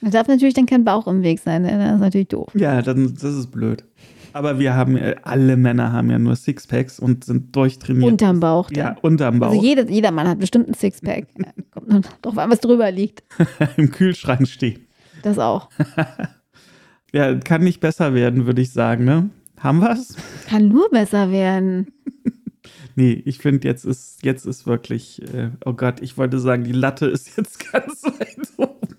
Da 0.00 0.10
darf 0.10 0.28
natürlich 0.28 0.54
dann 0.54 0.66
kein 0.66 0.84
Bauch 0.84 1.06
im 1.06 1.22
Weg 1.22 1.40
sein, 1.40 1.62
ne? 1.62 1.76
das 1.76 1.94
ist 1.94 2.00
natürlich 2.00 2.28
doof. 2.28 2.50
Ja, 2.54 2.82
dann, 2.82 3.14
das 3.14 3.34
ist 3.34 3.50
blöd. 3.50 3.84
Aber 4.32 4.58
wir 4.58 4.74
haben, 4.74 4.96
äh, 4.96 5.16
alle 5.22 5.56
Männer 5.56 5.92
haben 5.92 6.10
ja 6.10 6.18
nur 6.18 6.36
Sixpacks 6.36 7.00
und 7.00 7.24
sind 7.24 7.56
durchtrainiert. 7.56 8.12
Unterm 8.12 8.40
Bauch. 8.40 8.70
Ja, 8.70 8.90
Dann. 8.90 8.98
unterm 8.98 9.38
Bauch. 9.40 9.50
Also 9.50 9.62
jeder, 9.62 9.88
jeder 9.88 10.12
Mann 10.12 10.28
hat 10.28 10.38
bestimmt 10.38 10.68
ein 10.68 10.74
Sixpack. 10.74 11.26
Ja, 11.38 11.52
Kommt 11.70 11.88
noch 11.88 12.02
drauf 12.22 12.38
an, 12.38 12.50
was 12.50 12.60
drüber 12.60 12.90
liegt. 12.90 13.24
Im 13.76 13.90
Kühlschrank 13.90 14.46
stehen. 14.46 14.86
Das 15.22 15.38
auch. 15.38 15.68
Ja, 17.10 17.34
kann 17.36 17.64
nicht 17.64 17.80
besser 17.80 18.12
werden, 18.12 18.44
würde 18.44 18.60
ich 18.60 18.70
sagen, 18.70 19.06
ne? 19.06 19.30
Haben 19.58 19.80
wir's? 19.80 20.14
Kann 20.46 20.68
nur 20.68 20.90
besser 20.90 21.32
werden. 21.32 21.86
Nee, 22.96 23.22
ich 23.24 23.38
finde, 23.38 23.66
jetzt 23.66 23.86
ist, 23.86 24.22
jetzt 24.22 24.44
ist 24.44 24.66
wirklich, 24.66 25.22
äh, 25.32 25.52
oh 25.64 25.72
Gott, 25.72 26.02
ich 26.02 26.18
wollte 26.18 26.38
sagen, 26.38 26.64
die 26.64 26.72
Latte 26.72 27.06
ist 27.06 27.34
jetzt 27.38 27.72
ganz 27.72 28.02
weit 28.04 28.36
oben. 28.58 28.97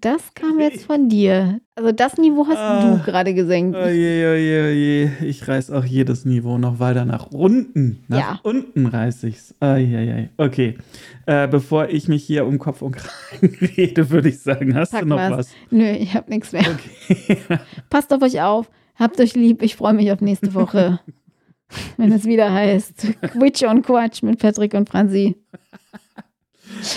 Das 0.00 0.32
kam 0.34 0.58
jetzt 0.60 0.84
von 0.86 1.08
dir. 1.08 1.60
Also 1.74 1.92
das 1.92 2.16
Niveau 2.16 2.46
hast 2.46 2.56
Ah. 2.56 2.96
du 2.96 3.02
gerade 3.04 3.34
gesenkt. 3.34 3.76
Oh 3.76 3.86
je, 3.86 4.26
oh 4.30 4.34
je, 4.34 4.62
oh 4.62 4.68
je. 4.72 5.28
Ich 5.28 5.46
reiß 5.46 5.70
auch 5.70 5.84
jedes 5.84 6.24
Niveau 6.24 6.56
noch 6.58 6.78
weiter 6.78 7.04
nach 7.04 7.26
unten. 7.32 8.04
Nach 8.08 8.18
Ja. 8.18 8.40
unten 8.42 8.86
reiß 8.86 9.24
ich's. 9.24 9.54
Oh 9.60 9.74
je, 9.74 10.00
je. 10.02 10.28
Okay. 10.38 10.78
Äh, 11.26 11.48
bevor 11.48 11.88
ich 11.88 12.08
mich 12.08 12.24
hier 12.24 12.46
um 12.46 12.58
Kopf 12.58 12.82
und 12.82 12.96
Kragen 12.96 13.54
rede, 13.76 14.10
würde 14.10 14.28
ich 14.30 14.38
sagen, 14.38 14.74
hast 14.74 14.92
Pack 14.92 15.02
du 15.02 15.08
noch 15.08 15.16
mal's. 15.16 15.36
was? 15.36 15.50
Nö, 15.70 15.90
ich 15.90 16.14
hab 16.14 16.28
nichts 16.28 16.52
mehr. 16.52 16.62
Okay. 16.62 17.36
Passt 17.90 18.12
auf 18.12 18.22
euch 18.22 18.40
auf. 18.40 18.70
Habt 18.96 19.20
euch 19.20 19.34
lieb. 19.34 19.62
Ich 19.62 19.76
freue 19.76 19.94
mich 19.94 20.10
auf 20.12 20.20
nächste 20.20 20.54
Woche. 20.54 21.00
wenn 21.96 22.10
es 22.10 22.24
wieder 22.24 22.52
heißt 22.52 23.06
Quitsch 23.32 23.62
und 23.62 23.82
Quatsch 23.82 24.22
mit 24.22 24.38
Patrick 24.40 24.74
und 24.74 24.88
Franzi. 24.88 25.36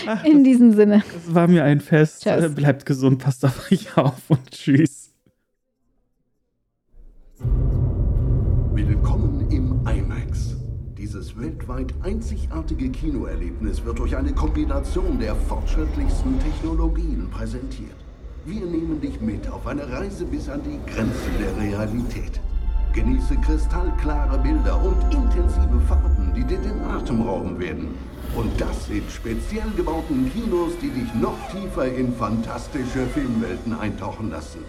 Ach, 0.08 0.24
In 0.26 0.44
diesem 0.44 0.74
Sinne. 0.74 1.04
das 1.14 1.34
war 1.34 1.48
mir 1.48 1.64
ein 1.64 1.80
Fest. 1.82 2.24
Tschüss. 2.24 2.44
Äh, 2.44 2.50
Bleibt 2.50 2.86
gesund, 2.86 3.20
passt 3.24 3.44
auf 3.46 3.72
euch 3.72 3.96
auf 3.98 4.22
und 4.30 4.52
tschüss. 4.52 5.12
Willkommen 8.74 9.48
im 9.52 9.80
IMAX. 9.88 10.56
Dieses 10.98 11.38
weltweit 11.40 11.94
einzigartige 12.04 12.90
Kinoerlebnis 12.90 13.84
wird 13.84 14.00
durch 14.00 14.16
eine 14.16 14.34
Kombination 14.34 15.20
der 15.20 15.36
fortschrittlichsten 15.36 16.40
Technologien 16.40 17.30
präsentiert. 17.30 17.96
Wir 18.46 18.66
nehmen 18.66 19.00
dich 19.02 19.20
mit 19.22 19.48
auf 19.50 19.66
eine 19.68 19.90
Reise 19.90 20.26
bis 20.26 20.50
an 20.50 20.62
die 20.64 20.80
Grenzen 20.92 21.32
der 21.40 21.58
Realität. 21.64 22.40
Genieße 22.94 23.36
kristallklare 23.38 24.38
Bilder 24.38 24.80
und 24.80 25.02
intensive 25.12 25.80
Farben, 25.88 26.32
die 26.36 26.44
dir 26.44 26.60
den 26.60 26.80
Atem 26.84 27.24
rauben 27.24 27.60
werden. 27.60 27.88
Und 28.36 28.62
das 28.62 28.88
in 28.88 29.02
speziell 29.10 29.70
gebauten 29.76 30.32
Kinos, 30.32 30.74
die 30.80 30.90
dich 30.90 31.12
noch 31.16 31.38
tiefer 31.52 31.86
in 31.86 32.14
fantastische 32.14 33.08
Filmwelten 33.14 33.74
eintauchen 33.74 34.30
lassen. 34.30 34.60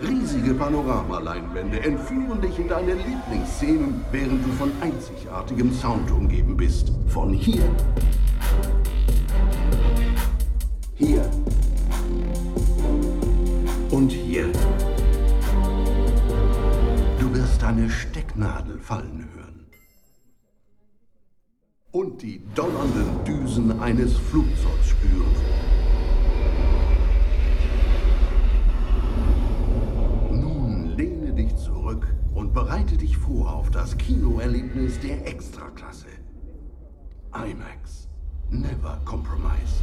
Riesige 0.00 0.54
Panoramaleinwände 0.54 1.80
entführen 1.80 2.40
dich 2.40 2.56
in 2.58 2.68
deine 2.68 2.94
Lieblingsszenen, 2.94 4.00
während 4.12 4.44
du 4.46 4.52
von 4.52 4.70
einzigartigem 4.80 5.72
Sound 5.72 6.08
umgeben 6.10 6.56
bist. 6.56 6.92
Von 7.08 7.32
hier, 7.32 7.64
hier 10.94 11.28
und 13.90 14.12
hier. 14.12 14.50
Wirst 17.62 17.74
eine 17.74 17.90
Stecknadel 17.90 18.78
fallen 18.80 19.28
hören. 19.34 19.66
Und 21.92 22.20
die 22.22 22.42
donnernden 22.56 23.24
Düsen 23.24 23.80
eines 23.80 24.16
Flugzeugs 24.16 24.88
spüren. 24.88 25.36
Nun 30.32 30.96
lehne 30.96 31.34
dich 31.34 31.54
zurück 31.56 32.12
und 32.34 32.52
bereite 32.52 32.96
dich 32.96 33.16
vor 33.16 33.52
auf 33.52 33.70
das 33.70 33.96
Kinoerlebnis 33.96 34.98
der 34.98 35.24
Extraklasse. 35.24 36.08
IMAX. 37.32 38.08
Never 38.50 39.00
compromise. 39.04 39.82